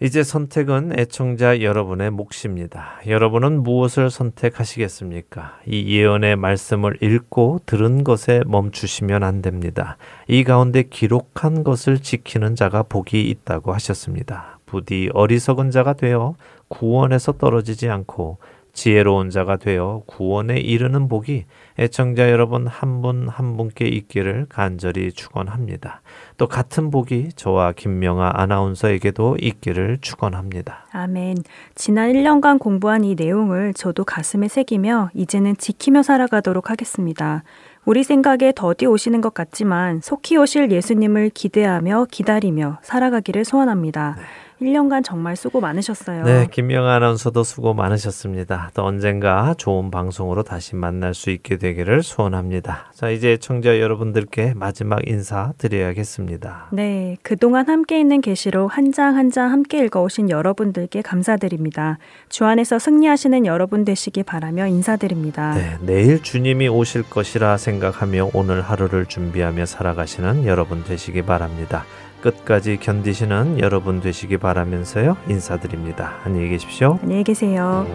이제 0.00 0.24
선택은 0.24 0.98
애청자 0.98 1.60
여러분의 1.60 2.10
몫입니다. 2.10 2.98
여러분은 3.06 3.62
무엇을 3.62 4.10
선택하시겠습니까? 4.10 5.60
이 5.64 5.96
예언의 5.96 6.34
말씀을 6.34 6.98
읽고 7.00 7.60
들은 7.64 8.02
것에 8.02 8.42
멈추시면 8.44 9.22
안 9.22 9.40
됩니다. 9.40 9.96
이 10.26 10.42
가운데 10.42 10.82
기록한 10.82 11.62
것을 11.62 12.00
지키는 12.00 12.56
자가 12.56 12.82
복이 12.82 13.30
있다고 13.30 13.72
하셨습니다. 13.72 14.51
부디 14.72 15.10
어리석은 15.12 15.70
자가 15.70 15.92
되어 15.92 16.34
구원에서 16.68 17.32
떨어지지 17.32 17.90
않고 17.90 18.38
지혜로운 18.72 19.28
자가 19.28 19.56
되어 19.56 20.02
구원에 20.06 20.58
이르는 20.58 21.06
복이 21.08 21.44
애청자 21.78 22.30
여러분 22.30 22.66
한 22.66 23.02
분한 23.02 23.28
한 23.28 23.56
분께 23.58 23.86
있기를 23.86 24.46
간절히 24.48 25.12
축원합니다. 25.12 26.00
또 26.38 26.48
같은 26.48 26.90
복이 26.90 27.30
저와 27.36 27.72
김명아 27.72 28.32
아나운서에게도 28.34 29.36
있기를 29.40 29.98
축원합니다. 30.00 30.86
아멘. 30.92 31.36
지난 31.74 32.12
1년간 32.12 32.58
공부한 32.58 33.04
이 33.04 33.14
내용을 33.14 33.74
저도 33.74 34.04
가슴에 34.04 34.48
새기며 34.48 35.10
이제는 35.12 35.58
지키며 35.58 36.02
살아가도록 36.02 36.70
하겠습니다. 36.70 37.42
우리 37.84 38.04
생각에 38.04 38.52
더디 38.54 38.86
오시는 38.86 39.20
것 39.20 39.34
같지만 39.34 40.00
속히 40.00 40.36
오실 40.36 40.70
예수님을 40.70 41.30
기대하며 41.30 42.06
기다리며 42.10 42.78
살아가기를 42.82 43.44
소원합니다. 43.44 44.14
네. 44.16 44.22
1년간 44.62 45.04
정말 45.04 45.36
수고 45.36 45.60
많으셨어요. 45.60 46.24
네, 46.24 46.46
김명아 46.50 46.94
아나운서도 46.94 47.42
수고 47.44 47.74
많으셨습니다. 47.74 48.70
또 48.74 48.84
언젠가 48.84 49.54
좋은 49.58 49.90
방송으로 49.90 50.42
다시 50.42 50.76
만날 50.76 51.14
수 51.14 51.30
있게 51.30 51.56
되기를 51.58 52.02
소원합니다. 52.02 52.92
자, 52.94 53.10
이제 53.10 53.36
청자 53.36 53.80
여러분들께 53.80 54.54
마지막 54.54 55.00
인사 55.06 55.52
드려야겠습니다. 55.58 56.68
네, 56.72 57.16
그동안 57.22 57.68
함께 57.68 57.98
있는 58.00 58.20
계시록 58.20 58.76
한 58.76 58.92
장 58.92 59.16
한 59.16 59.30
장 59.30 59.50
함께 59.50 59.84
읽어오신 59.84 60.30
여러분들께 60.30 61.02
감사드립니다. 61.02 61.98
주 62.28 62.44
안에서 62.44 62.78
승리하시는 62.78 63.46
여러분 63.46 63.84
되시기 63.84 64.22
바라며 64.22 64.66
인사드립니다. 64.66 65.54
네, 65.54 65.76
내일 65.80 66.22
주님이 66.22 66.68
오실 66.68 67.02
것이라 67.08 67.56
생각하며 67.56 68.30
오늘 68.34 68.60
하루를 68.62 69.06
준비하며 69.06 69.66
살아가시는 69.66 70.44
여러분 70.46 70.84
되시기 70.84 71.22
바랍니다. 71.22 71.84
끝까지 72.22 72.78
견디시는 72.78 73.58
여러분 73.60 74.00
되시기 74.00 74.38
바라면서요. 74.38 75.18
인사드립니다. 75.28 76.14
안녕히 76.24 76.48
계십시오. 76.48 76.98
안녕히 77.02 77.24
계세요. 77.24 77.86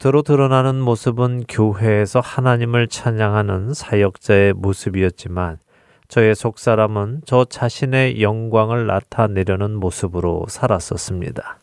겉으로 0.00 0.22
드러나는 0.22 0.80
모습은 0.80 1.44
교회에서 1.48 2.20
하나님을 2.20 2.86
찬양하는 2.86 3.74
사역자의 3.74 4.52
모습이었지만 4.54 5.58
저의 6.06 6.34
속사람은 6.34 7.22
저 7.24 7.44
자신의 7.44 8.22
영광을 8.22 8.86
나타내려는 8.86 9.74
모습으로 9.74 10.46
살았었습니다. 10.48 11.58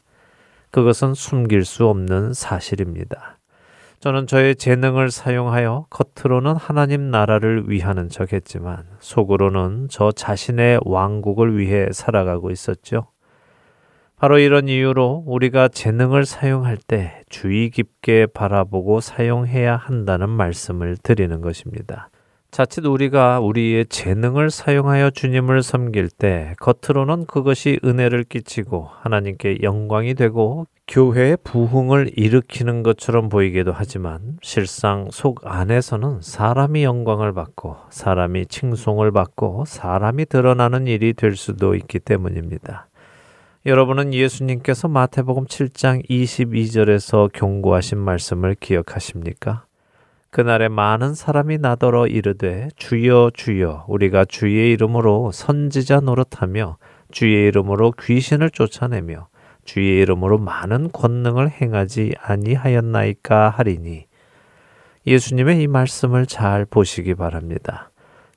그것은 0.71 1.13
숨길 1.13 1.63
수 1.63 1.87
없는 1.87 2.33
사실입니다. 2.33 3.37
저는 3.99 4.27
저의 4.27 4.55
재능을 4.55 5.11
사용하여 5.11 5.87
겉으로는 5.89 6.57
하나님 6.57 7.09
나라를 7.09 7.69
위하는 7.69 8.09
척 8.09 8.33
했지만 8.33 8.83
속으로는 8.99 9.87
저 9.89 10.11
자신의 10.11 10.81
왕국을 10.83 11.57
위해 11.57 11.87
살아가고 11.91 12.51
있었죠. 12.51 13.07
바로 14.17 14.39
이런 14.39 14.69
이유로 14.69 15.23
우리가 15.27 15.67
재능을 15.67 16.25
사용할 16.25 16.77
때 16.77 17.23
주의 17.29 17.69
깊게 17.69 18.27
바라보고 18.27 19.01
사용해야 19.01 19.75
한다는 19.75 20.29
말씀을 20.29 20.97
드리는 21.03 21.41
것입니다. 21.41 22.09
자칫 22.55 22.85
우리가 22.85 23.41
우리의 23.41 23.85
재능을 23.87 24.49
사용하여 24.49 25.09
주님을 25.09 25.61
섬길 25.61 26.07
때 26.07 26.55
겉으로는 26.61 27.25
그것이 27.25 27.81
은혜를 27.83 28.23
끼치고 28.23 28.87
하나님께 29.01 29.57
영광이 29.61 30.13
되고 30.13 30.65
교회의 30.87 31.37
부흥을 31.43 32.11
일으키는 32.15 32.83
것처럼 32.83 33.27
보이기도 33.27 33.73
하지만 33.75 34.37
실상 34.41 35.09
속 35.11 35.41
안에서는 35.43 36.21
사람이 36.21 36.85
영광을 36.85 37.33
받고 37.33 37.75
사람이 37.89 38.45
칭송을 38.45 39.11
받고 39.11 39.65
사람이 39.65 40.27
드러나는 40.27 40.87
일이 40.87 41.11
될 41.11 41.35
수도 41.35 41.75
있기 41.75 41.99
때문입니다. 41.99 42.87
여러분은 43.67 44.13
예수님께서 44.13 44.87
마태복음 44.87 45.45
7장 45.45 46.07
22절에서 46.07 47.31
경고하신 47.33 47.97
말씀을 47.97 48.53
기억하십니까? 48.59 49.65
그날에 50.29 50.69
많은 50.69 51.15
사람이 51.15 51.57
나더러 51.57 52.05
이르되 52.05 52.69
주여 52.75 53.31
주여 53.33 53.85
우리가 53.87 54.25
주의 54.25 54.71
이름으로 54.71 55.31
선지자 55.31 56.01
노릇하며 56.01 56.77
주의 57.09 57.47
이름으로 57.47 57.93
귀신을 57.99 58.51
쫓아내며 58.51 59.29
주의 59.63 59.99
이름으로 59.99 60.37
많은 60.37 60.91
권능을 60.91 61.49
행하지 61.49 62.13
아니하였나이까 62.21 63.49
하리니 63.49 64.05
예수님의 65.07 65.63
이 65.63 65.67
말씀을 65.67 66.27
잘 66.27 66.65
보시기 66.65 67.15
바랍니다. 67.15 67.89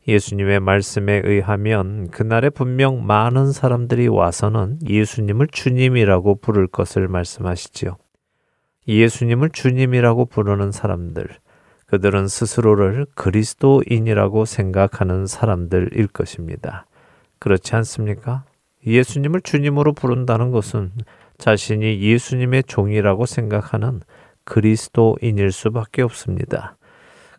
예수님의 0.09 0.61
말씀에 0.61 1.21
의하면 1.23 2.09
그날에 2.09 2.49
분명 2.49 3.07
많은 3.07 3.53
사람들이 3.53 4.09
와서는 4.09 4.79
예수님을 4.89 5.49
주님이라고 5.53 6.37
부를 6.37 6.67
것을 6.67 7.09
말씀하시지요. 7.09 7.99
예수님을 8.89 9.51
주님이라고 9.51 10.25
부르는 10.25 10.73
사람들, 10.73 11.29
그들은 11.85 12.27
스스로를 12.27 13.05
그리스도인이라고 13.17 14.47
생각하는 14.47 15.27
사람들일 15.27 16.07
것입니다. 16.07 16.87
그렇지 17.39 17.77
않습니까? 17.77 18.45
예수님을 18.87 19.43
주님으로 19.43 19.93
부른다는 19.93 20.51
것은 20.51 20.91
자신이 21.37 22.01
예수님의 22.01 22.65
종이라고 22.65 23.27
생각하는 23.27 24.01
그리스도인일 24.45 25.53
수밖에 25.53 26.01
없습니다. 26.01 26.78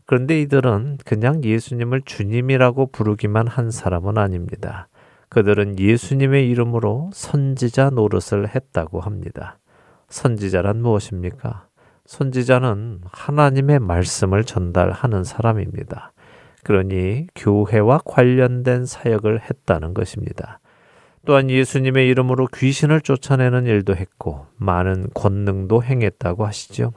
그런데 0.10 0.42
이들은 0.42 0.98
그냥 1.06 1.44
예수님을 1.44 2.02
주님이라고 2.02 2.88
부르기만 2.88 3.46
한 3.46 3.70
사람은 3.70 4.18
아닙니다. 4.18 4.88
그들은 5.30 5.78
예수님의 5.78 6.50
이름으로 6.50 7.12
선지자 7.14 7.92
노릇을 7.92 8.48
했다고 8.56 9.02
합니다. 9.02 9.60
선지자란 10.10 10.82
무엇입니까? 10.82 11.68
선지자는 12.08 13.02
하나님의 13.06 13.78
말씀을 13.82 14.46
전달하는 14.46 15.24
사람입니다. 15.24 16.12
그러니 16.64 17.28
교회와 17.36 18.00
관련된 18.04 18.88
사역을 18.88 19.42
했다는 19.42 19.94
것입니다. 19.94 20.60
또한 21.24 21.52
예수님의 21.52 22.08
이름으로 22.08 22.48
귀신을 22.48 23.02
쫓아내는 23.02 23.68
일도 23.68 23.96
했고 23.96 24.48
많은 24.58 25.12
권능도 25.14 25.84
행했다고 25.84 26.48
하시죠. 26.48 26.94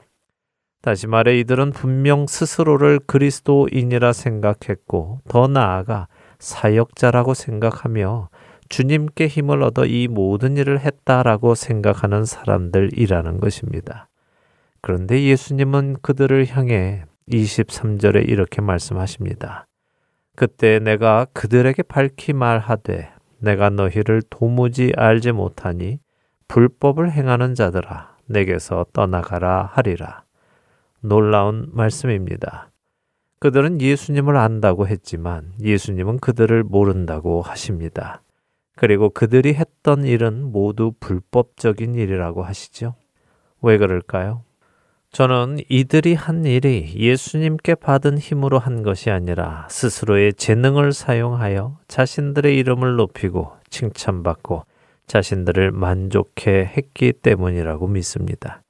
다시 0.83 1.07
말해 1.07 1.39
이들은 1.39 1.71
분명 1.71 2.27
스스로를 2.27 2.99
그리스도인이라 2.99 4.11
생각했고 4.11 5.21
더 5.29 5.47
나아가 5.47 6.09
사역자라고 6.39 7.33
생각하며 7.33 8.27
주님께 8.67 9.27
힘을 9.27 9.63
얻어 9.63 9.85
이 9.85 10.09
모든 10.09 10.57
일을 10.57 10.81
했다라고 10.81 11.55
생각하는 11.55 12.25
사람들이라는 12.25 13.39
것입니다. 13.39 14.09
그런데 14.81 15.23
예수님은 15.23 15.99
그들을 16.01 16.47
향해 16.47 17.05
23절에 17.31 18.27
이렇게 18.27 18.59
말씀하십니다. 18.61 19.67
그때 20.35 20.79
내가 20.79 21.27
그들에게 21.31 21.81
밝히 21.83 22.33
말하되 22.33 23.09
내가 23.39 23.69
너희를 23.69 24.21
도무지 24.29 24.91
알지 24.97 25.31
못하니 25.31 25.99
불법을 26.49 27.09
행하는 27.09 27.55
자들아 27.55 28.17
내게서 28.25 28.87
떠나가라 28.91 29.69
하리라. 29.71 30.23
놀라운 31.03 31.67
말씀입니다. 31.73 32.71
그들은 33.39 33.81
예수님을 33.81 34.37
안다고 34.37 34.87
했지만 34.87 35.51
예수님은 35.59 36.19
그들을 36.19 36.63
모른다고 36.63 37.41
하십니다. 37.41 38.21
그리고 38.77 39.09
그들이 39.09 39.53
했던 39.53 40.05
일은 40.05 40.51
모두 40.51 40.93
불법적인 41.01 41.95
일이라고 41.95 42.43
하시죠. 42.43 42.95
왜 43.61 43.77
그럴까요? 43.77 44.43
저는 45.11 45.59
이들이 45.69 46.13
한 46.15 46.45
일이 46.45 46.93
예수님께 46.95 47.75
받은 47.75 48.17
힘으로 48.17 48.57
한 48.57 48.81
것이 48.81 49.11
아니라 49.11 49.67
스스로의 49.69 50.33
재능을 50.33 50.93
사용하여 50.93 51.79
자신들의 51.87 52.57
이름을 52.57 52.95
높이고 52.95 53.51
칭찬받고 53.69 54.63
자신들을 55.05 55.71
만족해 55.71 56.71
했기 56.77 57.11
때문이라고 57.11 57.87
믿습니다. 57.89 58.63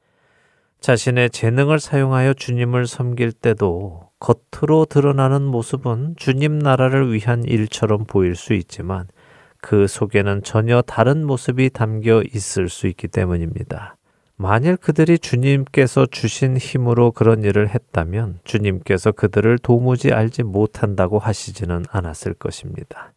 자신의 0.83 1.29
재능을 1.29 1.79
사용하여 1.79 2.33
주님을 2.33 2.87
섬길 2.87 3.31
때도 3.31 4.09
겉으로 4.19 4.83
드러나는 4.83 5.41
모습은 5.41 6.15
주님 6.17 6.59
나라를 6.59 7.13
위한 7.13 7.45
일처럼 7.45 8.03
보일 8.03 8.35
수 8.35 8.53
있지만 8.53 9.07
그 9.61 9.87
속에는 9.87 10.43
전혀 10.43 10.81
다른 10.81 11.25
모습이 11.25 11.69
담겨 11.69 12.21
있을 12.33 12.67
수 12.67 12.87
있기 12.87 13.07
때문입니다. 13.07 13.95
만일 14.35 14.75
그들이 14.75 15.19
주님께서 15.19 16.05
주신 16.05 16.57
힘으로 16.57 17.11
그런 17.11 17.45
일을 17.45 17.69
했다면 17.69 18.39
주님께서 18.43 19.13
그들을 19.13 19.59
도무지 19.59 20.11
알지 20.11 20.43
못한다고 20.43 21.17
하시지는 21.17 21.85
않았을 21.91 22.33
것입니다. 22.33 23.13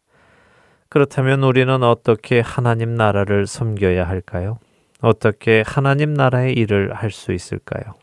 그렇다면 0.87 1.43
우리는 1.43 1.83
어떻게 1.83 2.39
하나님 2.39 2.95
나라를 2.95 3.45
섬겨야 3.45 4.07
할까요? 4.07 4.57
어떻게 5.01 5.63
하나님 5.65 6.13
나라의 6.13 6.53
일을 6.53 6.93
할 6.93 7.11
수 7.11 7.31
있을까요? 7.33 7.93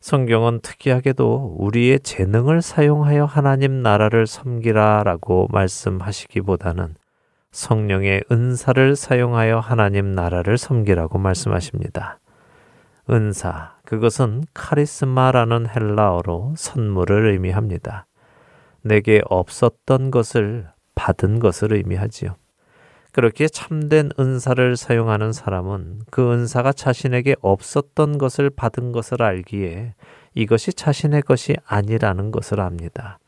성경은 0.00 0.60
특이하게도 0.60 1.56
우리의 1.58 2.00
재능을 2.00 2.62
사용하여 2.62 3.26
하나님 3.26 3.82
나라를 3.82 4.26
섬기라 4.26 5.02
라고 5.04 5.46
말씀하시기보다는 5.50 6.94
성령의 7.52 8.24
은사를 8.30 8.96
사용하여 8.96 9.58
하나님 9.58 10.12
나라를 10.12 10.56
섬기라고 10.56 11.18
말씀하십니다. 11.18 12.18
은사, 13.10 13.74
그것은 13.84 14.44
카리스마라는 14.54 15.66
헬라어로 15.68 16.54
선물을 16.56 17.32
의미합니다. 17.32 18.06
내게 18.82 19.20
없었던 19.28 20.10
것을 20.10 20.68
받은 20.94 21.40
것을 21.40 21.72
의미하지요. 21.74 22.36
그렇게 23.12 23.48
참된 23.48 24.10
은사를 24.18 24.76
사용하는 24.76 25.32
사람은 25.32 26.02
그 26.10 26.32
은사가 26.32 26.72
자신에게 26.72 27.36
없었던 27.40 28.18
것을 28.18 28.50
받은 28.50 28.92
것을 28.92 29.22
알기에 29.22 29.94
이것이 30.34 30.72
자신의 30.72 31.22
것이 31.22 31.56
아니라는 31.66 32.30
것을 32.30 32.60
압니다. 32.60 33.18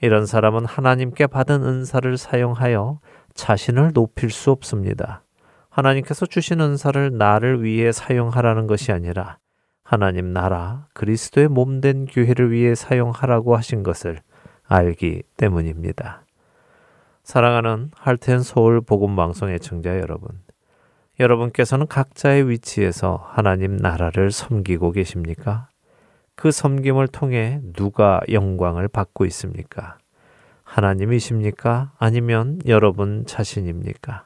이런 0.00 0.26
사람은 0.26 0.64
하나님께 0.64 1.26
받은 1.26 1.62
은사를 1.62 2.16
사용하여 2.16 3.00
자신을 3.34 3.92
높일 3.92 4.30
수 4.30 4.50
없습니다. 4.50 5.22
하나님께서 5.68 6.26
주신 6.26 6.60
은사를 6.60 7.16
나를 7.16 7.62
위해 7.62 7.92
사용하라는 7.92 8.66
것이 8.66 8.92
아니라 8.92 9.38
하나님 9.82 10.32
나라 10.32 10.86
그리스도의 10.94 11.48
몸된 11.48 12.06
교회를 12.06 12.50
위해 12.50 12.74
사용하라고 12.74 13.56
하신 13.56 13.82
것을 13.82 14.20
알기 14.66 15.22
때문입니다. 15.36 16.24
사랑하는 17.28 17.90
할텐 17.94 18.40
서울 18.40 18.80
복음 18.80 19.14
방송의 19.14 19.60
청자 19.60 19.98
여러분. 19.98 20.30
여러분께서는 21.20 21.86
각자의 21.86 22.48
위치에서 22.48 23.22
하나님 23.22 23.76
나라를 23.76 24.30
섬기고 24.30 24.92
계십니까? 24.92 25.68
그 26.34 26.50
섬김을 26.50 27.08
통해 27.08 27.60
누가 27.74 28.22
영광을 28.32 28.88
받고 28.88 29.26
있습니까? 29.26 29.98
하나님이십니까? 30.64 31.92
아니면 31.98 32.60
여러분 32.64 33.26
자신입니까? 33.26 34.24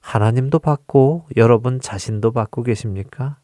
하나님도 0.00 0.58
받고 0.58 1.28
여러분 1.36 1.78
자신도 1.78 2.32
받고 2.32 2.64
계십니까? 2.64 3.38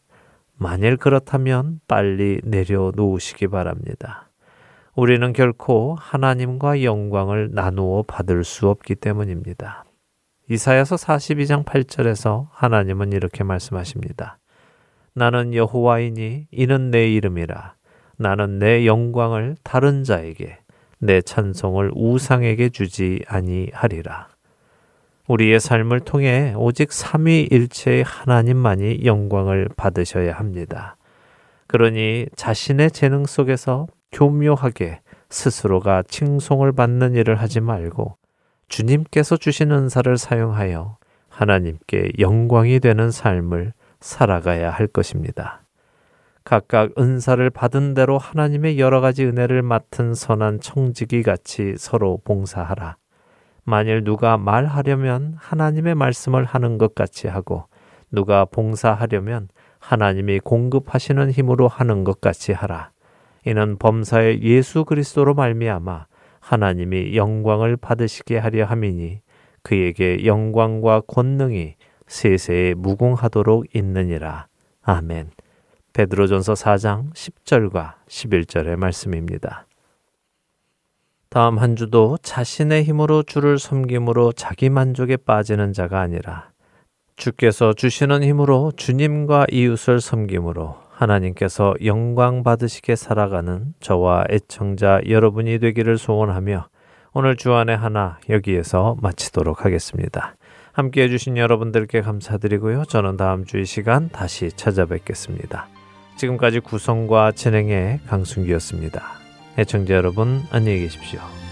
만일 0.57 0.97
그렇다면 0.97 1.79
빨리 1.87 2.41
내려놓으시기 2.43 3.47
바랍니다. 3.47 4.31
우리는 4.97 5.33
결코 5.33 5.97
하나님과 5.99 6.85
영광을 6.85 7.51
나누어 7.53 8.05
받을 8.05 8.45
수 8.45 8.69
없기 8.69 8.95
때문입니다. 8.95 9.85
이사야서 10.49 10.95
42장 10.95 11.65
8절에서 11.65 12.47
하나님은 12.53 13.13
이렇게 13.13 13.43
말씀하십니다. 13.43 14.39
나는 15.13 15.53
여호와이니 15.53 16.47
이는 16.53 16.91
내 16.93 17.09
이름이라 17.13 17.75
나는 18.19 18.61
내 18.61 18.87
영광을 18.87 19.57
다른 19.65 20.05
자에게 20.05 20.59
내 20.99 21.21
찬송을 21.23 21.91
우상에게 21.95 22.69
주지 22.69 23.21
아니하리라. 23.27 24.29
우리의 25.27 25.59
삶을 25.59 26.01
통해 26.01 26.55
오직 26.57 26.93
삼위일체의 26.93 28.05
하나님만이 28.05 29.05
영광을 29.05 29.69
받으셔야 29.77 30.35
합니다. 30.35 30.97
그러니 31.67 32.27
자신의 32.37 32.93
재능 32.93 33.27
속에서 33.27 33.89
교묘하게 34.15 35.01
스스로가 35.29 36.05
칭송을 36.05 36.73
받는 36.73 37.15
일을 37.15 37.35
하지 37.37 37.61
말고 37.61 38.17
주님께서 38.69 39.37
주신 39.37 39.73
은사를 39.73 40.17
사용하여 40.17 40.97
하나님께 41.29 42.13
영광이 42.19 42.81
되는 42.81 43.11
삶을 43.11 43.73
살아가야 44.01 44.71
할 44.71 44.87
것입니다. 44.87 45.63
각각 46.45 46.91
은사를 46.99 47.49
받은 47.51 47.95
대로 47.95 48.19
하나님의 48.19 48.79
여러 48.79 49.01
가지 49.01 49.25
은혜를 49.25 49.63
맡은 49.63 50.15
선한 50.15 50.61
청지기 50.61 51.23
같이 51.23 51.75
서로 51.77 52.21
봉사하라. 52.25 52.97
만일 53.65 54.05
누가 54.05 54.37
말하려면 54.37 55.35
하나님의 55.39 55.95
말씀을 55.95 56.45
하는 56.45 56.79
것 56.79 56.95
같이 56.95 57.27
하고 57.29 57.65
누가 58.13 58.45
봉사하려면 58.45 59.49
하나님이 59.81 60.41
공급하시는 60.41 61.31
힘으로 61.31 61.67
하는 61.67 62.05
것 62.05 62.21
같이 62.21 62.53
하라. 62.53 62.94
이는 63.47 63.77
범사의 63.79 64.43
예수 64.43 64.85
그리스도로 64.85 65.35
말미암아 65.35 66.07
하나님이 66.41 67.17
영광을 67.17 67.77
받으시게 67.77 68.39
하려 68.39 68.65
함이니 68.65 69.21
그에게 69.63 70.27
영광과 70.27 71.03
권능이 71.07 71.77
세세에 72.07 72.75
무궁하도록 72.75 73.75
있느니라. 73.75 74.47
아멘. 74.83 75.31
베드로전서 75.95 76.55
4장 76.55 77.13
10절과 77.15 77.95
11절의 78.09 78.77
말씀입니다. 78.77 79.67
다음 81.31 81.59
한 81.59 81.77
주도 81.77 82.17
자신의 82.23 82.85
힘으로 82.85 83.23
주를 83.23 83.59
섬김으로 83.59 84.33
자기 84.33 84.69
만족에 84.71 85.17
빠지는 85.17 85.73
자가 85.73 86.01
아니라 86.01 86.51
주께서 87.17 87.73
주시는 87.73 88.23
힘으로 88.23 88.73
주님과 88.77 89.47
이웃을 89.51 90.01
섬김으로 90.01 90.84
하나님께서 91.05 91.75
영광 91.85 92.43
받으시게 92.43 92.97
살아가는 92.97 93.75
저와 93.81 94.25
애청자 94.31 95.01
여러분이 95.09 95.59
되기를 95.59 95.99
소원하며 95.99 96.69
오늘 97.13 97.37
주안의 97.37 97.77
하나 97.77 98.19
여기에서 98.29 98.97
마치도록 99.01 99.65
하겠습니다. 99.65 100.35
함께 100.73 101.03
해주신 101.05 101.37
여러분들께 101.37 102.01
감사드리고요. 102.01 102.85
저는 102.87 103.17
다음 103.17 103.45
주 103.45 103.59
이 103.59 103.65
시간 103.65 104.09
다시 104.09 104.51
찾아뵙겠습니다. 104.51 105.69
지금까지 106.17 106.61
구성과 106.61 107.33
진행의 107.33 108.01
강순기였습니다. 108.09 109.03
애청자 109.59 109.95
여러분 109.95 110.43
안녕히 110.51 110.81
계십시오. 110.81 111.44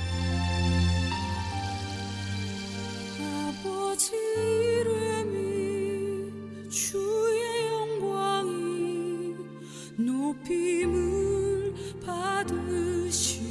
높임을 10.63 11.75
받으시옵소서. 12.05 13.43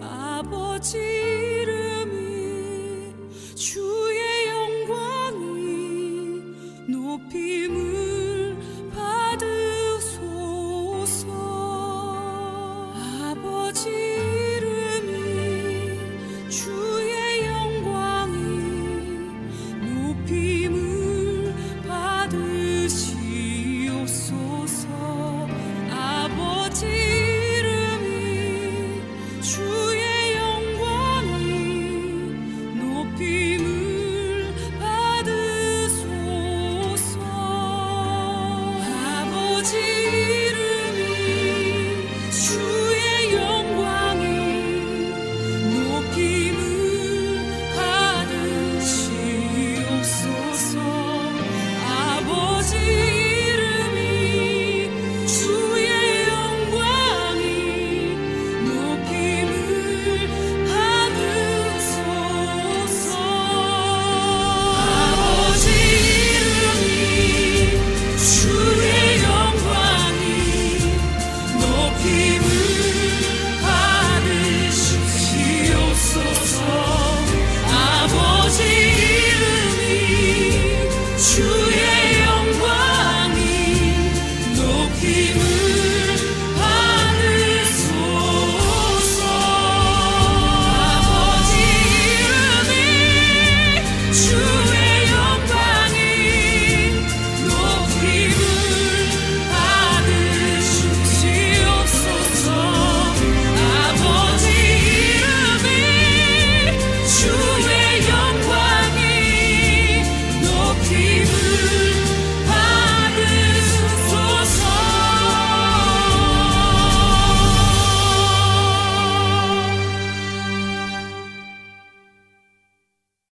아버지 0.00 1.33